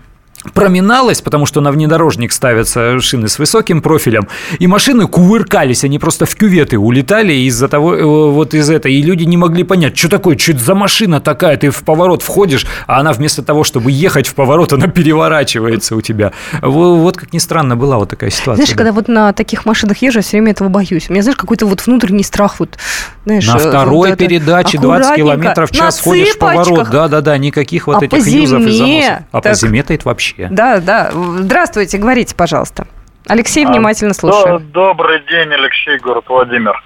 проминалась, 0.54 1.20
потому 1.22 1.46
что 1.46 1.60
на 1.60 1.70
внедорожник 1.70 2.32
ставятся 2.32 2.98
шины 3.00 3.28
с 3.28 3.38
высоким 3.38 3.82
профилем, 3.82 4.28
и 4.58 4.66
машины 4.66 5.06
кувыркались, 5.06 5.84
они 5.84 5.98
просто 5.98 6.26
в 6.26 6.34
кюветы 6.34 6.78
улетали 6.78 7.32
из-за 7.32 7.68
того, 7.68 7.94
э, 7.94 8.04
вот 8.04 8.54
из 8.54 8.70
этой, 8.70 8.94
и 8.94 9.02
люди 9.02 9.24
не 9.24 9.36
могли 9.36 9.64
понять, 9.64 9.96
что 9.96 10.08
такое, 10.08 10.36
что 10.38 10.52
это 10.52 10.60
за 10.60 10.74
машина 10.74 11.20
такая, 11.20 11.56
ты 11.56 11.70
в 11.70 11.82
поворот 11.82 12.22
входишь, 12.22 12.66
а 12.86 13.00
она 13.00 13.12
вместо 13.12 13.42
того, 13.42 13.64
чтобы 13.64 13.90
ехать 13.90 14.26
в 14.26 14.34
поворот, 14.34 14.72
она 14.72 14.86
переворачивается 14.88 15.96
у 15.96 16.00
тебя. 16.00 16.32
Вот 16.62 17.16
как 17.16 17.32
ни 17.32 17.38
странно 17.38 17.76
была 17.76 17.98
вот 17.98 18.10
такая 18.10 18.30
ситуация. 18.30 18.56
Знаешь, 18.56 18.70
да. 18.70 18.76
когда 18.76 18.92
вот 18.92 19.08
на 19.08 19.32
таких 19.32 19.66
машинах 19.66 19.98
езжу, 19.98 20.18
я 20.18 20.22
все 20.22 20.36
время 20.36 20.52
этого 20.52 20.68
боюсь. 20.68 21.08
У 21.08 21.12
меня, 21.12 21.22
знаешь, 21.22 21.36
какой-то 21.36 21.66
вот 21.66 21.84
внутренний 21.86 22.24
страх, 22.24 22.60
вот, 22.60 22.78
знаешь, 23.24 23.46
На 23.46 23.58
второй 23.58 24.10
вот 24.10 24.18
передаче 24.18 24.78
20 24.78 25.16
километров 25.16 25.70
в 25.70 25.74
час 25.74 26.00
ходишь 26.00 26.34
в 26.34 26.38
поворот, 26.38 26.90
да-да-да, 26.90 27.36
никаких 27.38 27.86
вот 27.86 28.02
а 28.02 28.04
этих 28.04 28.26
юзов 28.26 28.62
и 28.62 28.70
заносов. 28.70 29.22
А 29.32 29.40
так... 29.40 29.52
по 29.52 29.58
зиме-то 29.58 29.94
это 29.94 30.08
вообще 30.08 30.34
вообще. 30.36 30.54
Да, 30.54 30.80
да. 30.80 31.10
Здравствуйте, 31.12 31.98
говорите, 31.98 32.34
пожалуйста. 32.34 32.86
Алексей, 33.28 33.64
а, 33.64 33.68
внимательно 33.68 34.14
слушаю. 34.14 34.60
Добрый 34.60 35.20
день, 35.28 35.52
Алексей, 35.52 35.98
город 35.98 36.26
Владимир. 36.28 36.80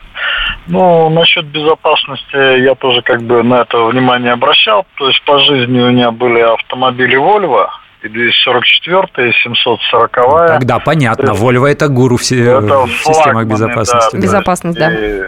Ну, 0.69 1.11
насчет 1.11 1.47
безопасности 1.47 2.63
я 2.63 2.75
тоже 2.75 3.03
как 3.03 3.23
бы 3.23 3.43
на 3.43 3.63
это 3.63 3.85
внимание 3.85 4.33
обращал. 4.33 4.87
То 4.97 5.09
есть 5.09 5.23
по 5.25 5.39
жизни 5.41 5.81
у 5.81 5.91
меня 5.91 6.11
были 6.11 6.41
автомобили 6.41 7.19
Volvo, 7.19 7.67
и 8.03 8.09
244 8.09 9.29
и 9.29 9.33
740 9.33 10.17
-я. 10.17 10.47
Тогда 10.49 10.79
понятно, 10.79 11.31
есть, 11.31 11.43
Volvo 11.43 11.67
это 11.67 11.89
гуру 11.89 12.17
все 12.17 12.43
это 12.43 12.87
в 12.87 12.91
системах 12.91 13.47
безопасности. 13.47 14.17
Да, 14.17 14.23
Безопасность, 14.23 14.79
да. 14.79 14.93
И 14.93 15.23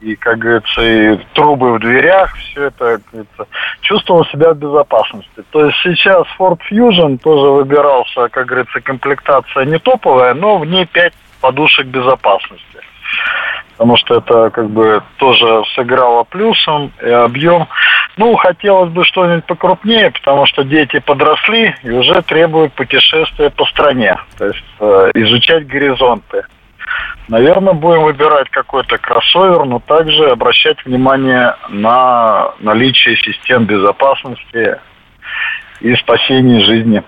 и, 0.00 0.14
как 0.16 0.38
говорится, 0.38 0.82
и 0.82 1.16
трубы 1.34 1.74
в 1.74 1.80
дверях, 1.80 2.34
все 2.36 2.64
это, 2.64 2.98
как 2.98 3.02
говорится, 3.10 3.46
чувствовал 3.80 4.24
себя 4.26 4.52
в 4.52 4.58
безопасности. 4.58 5.42
То 5.50 5.66
есть 5.66 5.78
сейчас 5.82 6.24
Ford 6.38 6.58
Fusion 6.70 7.18
тоже 7.18 7.50
выбирался, 7.50 8.28
как 8.28 8.46
говорится, 8.46 8.80
комплектация 8.80 9.64
не 9.64 9.78
топовая, 9.78 10.34
но 10.34 10.58
в 10.58 10.66
ней 10.66 10.86
5 10.86 11.12
подушек 11.40 11.86
безопасности. 11.86 12.64
Потому 13.72 13.96
что 13.98 14.16
это 14.16 14.50
как 14.50 14.70
бы 14.70 15.02
тоже 15.18 15.62
сыграло 15.74 16.24
плюсом 16.24 16.92
и 17.02 17.10
объем. 17.10 17.68
Ну, 18.16 18.34
хотелось 18.36 18.90
бы 18.90 19.04
что-нибудь 19.04 19.44
покрупнее, 19.44 20.10
потому 20.10 20.46
что 20.46 20.64
дети 20.64 20.98
подросли 20.98 21.74
и 21.82 21.90
уже 21.90 22.22
требуют 22.22 22.72
путешествия 22.72 23.50
по 23.50 23.66
стране. 23.66 24.16
То 24.38 24.46
есть 24.46 24.64
э, 24.80 25.10
изучать 25.14 25.66
горизонты. 25.66 26.44
Наверное, 27.28 27.72
будем 27.72 28.04
выбирать 28.04 28.48
какой-то 28.50 28.98
кроссовер, 28.98 29.64
но 29.64 29.80
также 29.80 30.30
обращать 30.30 30.84
внимание 30.84 31.56
на 31.68 32.54
наличие 32.60 33.16
систем 33.16 33.64
безопасности 33.64 34.78
и 35.80 35.94
спасения 35.96 36.64
жизни. 36.64 37.02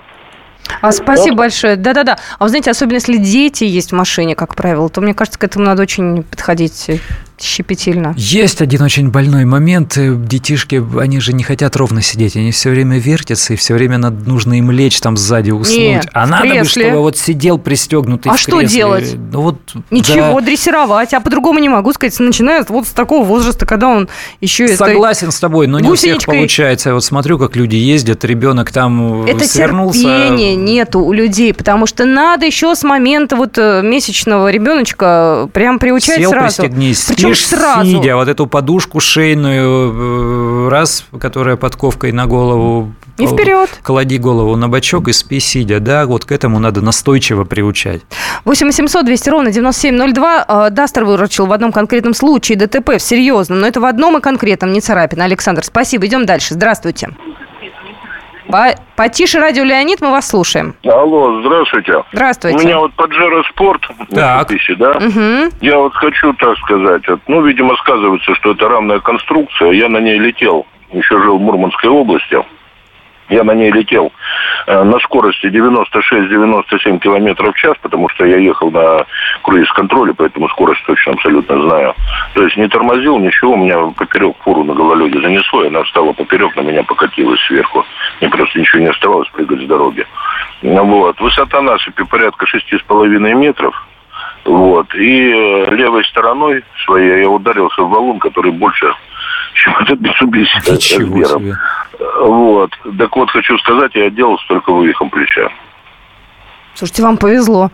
А 0.80 0.92
спасибо 0.92 1.36
да? 1.36 1.42
большое. 1.44 1.76
Да-да-да. 1.76 2.18
А 2.38 2.44
вы 2.44 2.48
знаете, 2.48 2.70
особенно 2.70 2.96
если 2.96 3.16
дети 3.16 3.64
есть 3.64 3.92
в 3.92 3.94
машине, 3.94 4.34
как 4.34 4.54
правило, 4.54 4.88
то 4.88 5.00
мне 5.00 5.14
кажется, 5.14 5.38
к 5.38 5.44
этому 5.44 5.64
надо 5.64 5.82
очень 5.82 6.24
подходить 6.24 7.00
щепетильно. 7.42 8.14
Есть 8.16 8.60
один 8.62 8.82
очень 8.82 9.10
больной 9.10 9.44
момент. 9.44 9.96
Детишки, 9.96 10.82
они 10.98 11.20
же 11.20 11.32
не 11.32 11.42
хотят 11.42 11.76
ровно 11.76 12.02
сидеть, 12.02 12.36
они 12.36 12.50
все 12.50 12.70
время 12.70 12.98
вертятся, 12.98 13.54
и 13.54 13.56
все 13.56 13.74
время 13.74 13.98
надо, 13.98 14.28
нужно 14.28 14.58
им 14.58 14.70
лечь 14.70 15.00
там 15.00 15.16
сзади 15.16 15.50
уснуть. 15.50 15.78
Нет, 15.78 16.08
а 16.12 16.26
надо 16.26 16.48
бы, 16.48 16.64
чтобы 16.64 16.98
вот 16.98 17.16
сидел 17.16 17.58
пристегнутый 17.58 18.32
А 18.32 18.36
в 18.36 18.38
что 18.38 18.60
делать? 18.62 19.14
Ну, 19.32 19.42
вот, 19.42 19.56
Ничего, 19.90 20.40
да. 20.40 20.46
дрессировать. 20.46 21.14
А 21.14 21.20
по-другому 21.20 21.58
не 21.58 21.68
могу 21.68 21.92
сказать. 21.92 22.18
Начиная 22.20 22.64
вот 22.68 22.86
с 22.86 22.90
такого 22.90 23.24
возраста, 23.24 23.66
когда 23.66 23.88
он 23.88 24.08
еще... 24.40 24.68
Согласен 24.68 25.30
с 25.30 25.40
тобой, 25.40 25.66
но 25.66 25.80
не 25.80 25.88
у 25.88 25.94
всех 25.94 26.24
получается. 26.24 26.90
Я 26.90 26.94
вот 26.94 27.04
смотрю, 27.04 27.38
как 27.38 27.56
люди 27.56 27.76
ездят, 27.76 28.24
ребенок 28.24 28.70
там 28.70 29.24
Это 29.24 29.44
свернулся. 29.44 30.00
терпения 30.00 30.56
нету 30.56 31.00
у 31.00 31.12
людей, 31.12 31.52
потому 31.54 31.86
что 31.86 32.04
надо 32.04 32.46
еще 32.46 32.74
с 32.74 32.82
момента 32.82 33.36
вот 33.36 33.58
э, 33.58 33.82
месячного 33.82 34.50
ребеночка 34.50 35.48
прям 35.52 35.78
приучать 35.78 36.18
Сел, 36.18 36.30
сразу. 36.30 36.62
Причем 36.62 37.27
спишь 37.34 37.46
сразу. 37.46 37.90
сидя, 37.90 38.16
вот 38.16 38.28
эту 38.28 38.46
подушку 38.46 39.00
шейную, 39.00 40.66
э, 40.66 40.68
раз, 40.68 41.04
которая 41.20 41.56
подковкой 41.56 42.12
на 42.12 42.26
голову. 42.26 42.92
И 43.18 43.26
вперед. 43.26 43.68
Клади 43.82 44.18
голову 44.18 44.56
на 44.56 44.68
бочок 44.68 45.08
и 45.08 45.12
спи 45.12 45.40
сидя, 45.40 45.80
да, 45.80 46.06
вот 46.06 46.24
к 46.24 46.32
этому 46.32 46.58
надо 46.58 46.82
настойчиво 46.82 47.44
приучать. 47.44 48.02
8 48.44 48.66
800 48.66 49.04
200 49.04 49.30
ровно 49.30 49.50
9702. 49.50 50.44
А, 50.46 50.70
Дастер 50.70 51.04
выручил 51.04 51.46
в 51.46 51.52
одном 51.52 51.72
конкретном 51.72 52.14
случае 52.14 52.58
ДТП, 52.58 52.98
в 52.98 53.00
серьезном, 53.00 53.60
но 53.60 53.66
это 53.66 53.80
в 53.80 53.84
одном 53.84 54.18
и 54.18 54.20
конкретном, 54.20 54.72
не 54.72 54.80
царапина. 54.80 55.24
Александр, 55.24 55.64
спасибо, 55.64 56.06
идем 56.06 56.26
дальше. 56.26 56.54
Здравствуйте. 56.54 57.10
По, 58.50 58.74
потише 58.96 59.38
радио 59.40 59.62
Леонид, 59.62 60.00
мы 60.00 60.10
вас 60.10 60.28
слушаем. 60.28 60.74
Алло, 60.84 61.40
здравствуйте. 61.42 62.02
Здравствуйте. 62.12 62.56
У 62.56 62.60
меня 62.60 62.78
вот 62.78 62.94
Паджеро 62.94 63.42
Спорт 63.50 63.86
так. 64.10 64.48
Писи, 64.48 64.74
да? 64.74 64.92
Угу. 64.92 65.54
Я 65.60 65.78
вот 65.78 65.94
хочу 65.94 66.32
так 66.34 66.56
сказать. 66.58 67.06
Вот, 67.08 67.20
ну, 67.26 67.42
видимо, 67.42 67.76
сказывается, 67.76 68.34
что 68.36 68.52
это 68.52 68.68
равная 68.68 69.00
конструкция. 69.00 69.72
Я 69.72 69.88
на 69.88 69.98
ней 69.98 70.18
летел. 70.18 70.66
Еще 70.92 71.20
жил 71.20 71.38
в 71.38 71.42
Мурманской 71.42 71.90
области. 71.90 72.38
Я 73.28 73.44
на 73.44 73.52
ней 73.52 73.70
летел 73.70 74.12
э, 74.66 74.82
на 74.82 74.98
скорости 75.00 75.46
96-97 75.46 76.98
километров 76.98 77.54
в 77.54 77.58
час, 77.58 77.76
потому 77.82 78.08
что 78.08 78.24
я 78.24 78.38
ехал 78.38 78.70
на 78.70 79.04
круиз-контроле, 79.42 80.14
поэтому 80.14 80.48
скорость 80.48 80.84
точно 80.86 81.12
абсолютно 81.12 81.60
знаю. 81.62 81.94
То 82.34 82.42
есть 82.42 82.56
не 82.56 82.68
тормозил, 82.68 83.18
ничего, 83.18 83.52
у 83.52 83.56
меня 83.56 83.78
поперек 83.96 84.36
фуру 84.42 84.64
на 84.64 84.74
гололеде 84.74 85.20
занесло, 85.20 85.64
и 85.64 85.68
она 85.68 85.82
встала 85.82 86.12
поперек, 86.12 86.56
на 86.56 86.62
меня 86.62 86.82
покатилась 86.82 87.40
сверху. 87.46 87.84
Мне 88.20 88.30
просто 88.30 88.58
ничего 88.58 88.80
не 88.80 88.88
оставалось 88.88 89.28
прыгать 89.28 89.62
с 89.62 89.66
дороги. 89.66 90.06
Вот. 90.62 91.20
Высота 91.20 91.60
насыпи 91.60 92.04
порядка 92.04 92.46
6,5 92.46 93.34
метров. 93.34 93.74
Вот. 94.44 94.94
И 94.94 95.30
э, 95.30 95.74
левой 95.74 96.04
стороной 96.06 96.64
своей 96.84 97.20
я 97.20 97.28
ударился 97.28 97.82
в 97.82 97.90
валун, 97.90 98.18
который 98.18 98.52
больше, 98.52 98.92
чем 99.58 99.76
этот 99.80 100.00
Mitsubishi 100.00 100.58
размером. 100.66 101.58
Вот. 102.20 102.70
Так 102.98 103.16
вот, 103.16 103.30
хочу 103.30 103.58
сказать, 103.58 103.94
я 103.94 104.06
отделался 104.06 104.44
только 104.48 104.72
вывихом 104.72 105.10
плеча. 105.10 105.48
Слушайте, 106.74 107.02
вам 107.02 107.16
повезло. 107.16 107.70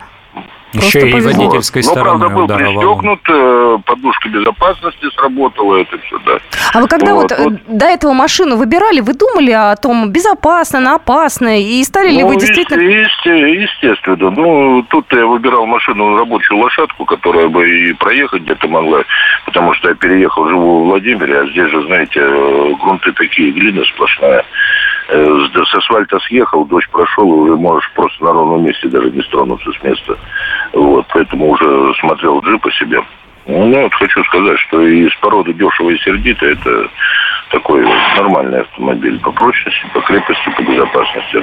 Еще 0.75 0.99
Просто 0.99 1.07
и 1.07 1.11
повезло. 1.11 1.43
водительской 1.43 1.81
ну, 1.83 1.89
стороны 1.89 2.19
правда, 2.19 2.35
был 2.35 2.47
пристегнут, 2.47 3.19
э, 3.29 3.77
подушка 3.85 4.29
безопасности 4.29 5.05
сработала, 5.15 5.77
это 5.77 5.97
все, 5.99 6.19
да. 6.25 6.37
А 6.73 6.81
вы 6.81 6.87
когда 6.87 7.13
вот, 7.13 7.31
вот, 7.31 7.39
вот 7.39 7.53
до 7.67 7.85
этого 7.85 8.13
машину 8.13 8.57
выбирали, 8.57 8.99
вы 8.99 9.13
думали 9.13 9.51
о 9.51 9.75
том, 9.75 10.09
безопасно, 10.09 10.79
она 10.79 10.95
опасная, 10.95 11.59
и 11.59 11.83
стали 11.83 12.11
ну, 12.11 12.17
ли 12.17 12.23
вы 12.23 12.35
действительно... 12.35 12.81
Естественно. 12.81 14.29
Ну, 14.31 14.83
тут 14.89 15.05
я 15.13 15.25
выбирал 15.25 15.65
машину, 15.65 16.17
рабочую 16.17 16.59
лошадку, 16.59 17.05
которая 17.05 17.47
бы 17.47 17.67
и 17.67 17.93
проехать 17.93 18.43
где-то 18.43 18.67
могла, 18.67 19.03
потому 19.45 19.73
что 19.73 19.89
я 19.89 19.95
переехал, 19.95 20.47
живу 20.47 20.83
в 20.83 20.87
Владимире, 20.87 21.41
а 21.41 21.47
здесь 21.47 21.69
же, 21.69 21.85
знаете, 21.87 22.19
э, 22.19 22.73
грунты 22.81 23.11
такие, 23.13 23.51
глина 23.51 23.83
сплошная. 23.85 24.45
Э, 25.07 25.47
с 25.53 25.75
асфальта 25.75 26.19
съехал, 26.19 26.65
дождь 26.65 26.89
прошел, 26.89 27.47
и 27.47 27.55
можешь 27.55 27.89
просто 27.93 28.23
на 28.23 28.31
ровном 28.31 28.65
месте 28.65 28.87
даже 28.87 29.11
не 29.11 29.21
стронуться 29.21 29.71
с 29.71 29.83
места. 29.83 30.17
Вот, 30.73 31.05
поэтому 31.13 31.51
уже 31.51 31.93
смотрел 31.99 32.41
джип 32.41 32.61
по 32.61 32.71
себе. 32.71 32.99
Ну, 33.45 33.83
вот 33.83 33.93
хочу 33.93 34.23
сказать, 34.23 34.57
что 34.59 34.81
из 34.81 35.13
породы 35.17 35.53
дешево 35.53 35.91
и 35.91 35.97
сердито 35.99 36.47
это 36.47 36.89
такой 37.55 37.85
нормальный 38.17 38.61
автомобиль 38.61 39.17
по 39.21 39.31
прочности, 39.31 39.79
по 39.93 40.01
крепости, 40.01 40.49
по 40.57 40.61
безопасности. 40.61 41.37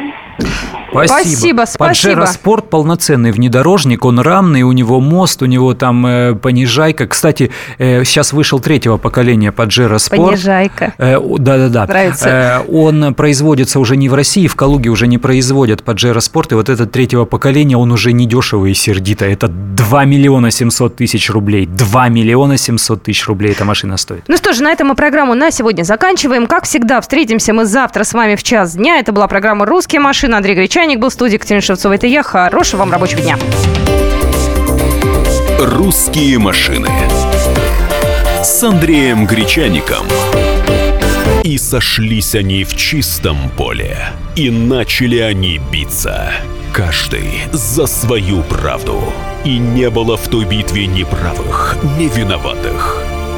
Спасибо. 0.90 1.64
Спасибо. 1.64 1.64
Паджеро 1.78 2.26
Спорт 2.26 2.68
полноценный 2.68 3.32
внедорожник, 3.32 4.04
он 4.04 4.20
рамный, 4.20 4.62
у 4.62 4.72
него 4.72 5.00
мост, 5.00 5.40
у 5.42 5.46
него 5.46 5.72
там 5.72 6.06
э, 6.06 6.34
понижайка. 6.34 7.06
Кстати, 7.06 7.50
э, 7.78 8.04
сейчас 8.04 8.34
вышел 8.34 8.60
третьего 8.60 8.98
поколения 8.98 9.52
Паджеро 9.52 9.96
Спорт. 9.98 10.32
Понижайка. 10.32 10.92
Э, 10.98 11.18
да-да-да. 11.18 11.86
Нравится. 11.86 12.28
Э, 12.28 12.70
он 12.70 13.14
производится 13.14 13.80
уже 13.80 13.96
не 13.96 14.10
в 14.10 14.14
России, 14.14 14.46
в 14.46 14.54
Калуге 14.54 14.90
уже 14.90 15.06
не 15.06 15.16
производят 15.16 15.82
Паджеро 15.82 16.20
Спорт, 16.20 16.52
и 16.52 16.54
вот 16.56 16.68
этот 16.68 16.92
третьего 16.92 17.24
поколения, 17.24 17.78
он 17.78 17.90
уже 17.90 18.12
не 18.12 18.26
дешевый 18.26 18.72
и 18.72 18.74
сердито. 18.74 19.24
Это 19.24 19.48
2 19.48 20.04
миллиона 20.04 20.50
700 20.50 20.96
тысяч 20.96 21.30
рублей. 21.30 21.64
2 21.66 22.08
миллиона 22.08 22.58
700 22.58 23.02
тысяч 23.02 23.26
рублей 23.26 23.52
эта 23.52 23.64
машина 23.64 23.96
стоит. 23.96 24.24
Ну 24.28 24.36
что 24.36 24.52
ж, 24.52 24.60
на 24.60 24.70
этом 24.70 24.88
мы 24.88 24.94
программу 24.94 25.34
на 25.34 25.50
сегодня 25.50 25.84
заканчиваем. 26.02 26.48
Как 26.48 26.64
всегда, 26.64 27.00
встретимся 27.00 27.52
мы 27.52 27.64
завтра 27.64 28.02
с 28.02 28.12
вами 28.12 28.34
в 28.34 28.42
час 28.42 28.74
дня. 28.74 28.98
Это 28.98 29.12
была 29.12 29.28
программа 29.28 29.64
«Русские 29.64 30.00
машины». 30.00 30.34
Андрей 30.34 30.56
Гречаник 30.56 30.98
был 30.98 31.10
в 31.10 31.12
студии, 31.12 31.36
Катерина 31.36 31.62
Шевцова. 31.62 31.92
Это 31.92 32.08
я. 32.08 32.24
Хорошего 32.24 32.80
вам 32.80 32.90
рабочего 32.90 33.22
дня. 33.22 33.38
«Русские 35.60 36.40
машины» 36.40 36.88
с 38.42 38.64
Андреем 38.64 39.26
Гречаником. 39.26 40.04
И 41.44 41.56
сошлись 41.56 42.34
они 42.34 42.64
в 42.64 42.74
чистом 42.74 43.36
поле, 43.56 43.96
и 44.34 44.50
начали 44.50 45.18
они 45.18 45.60
биться. 45.70 46.32
Каждый 46.72 47.42
за 47.52 47.86
свою 47.86 48.42
правду. 48.42 49.12
И 49.44 49.56
не 49.56 49.88
было 49.88 50.16
в 50.16 50.26
той 50.26 50.46
битве 50.46 50.88
ни 50.88 51.04
правых, 51.04 51.76
ни 51.96 52.08
виноватых. 52.08 53.11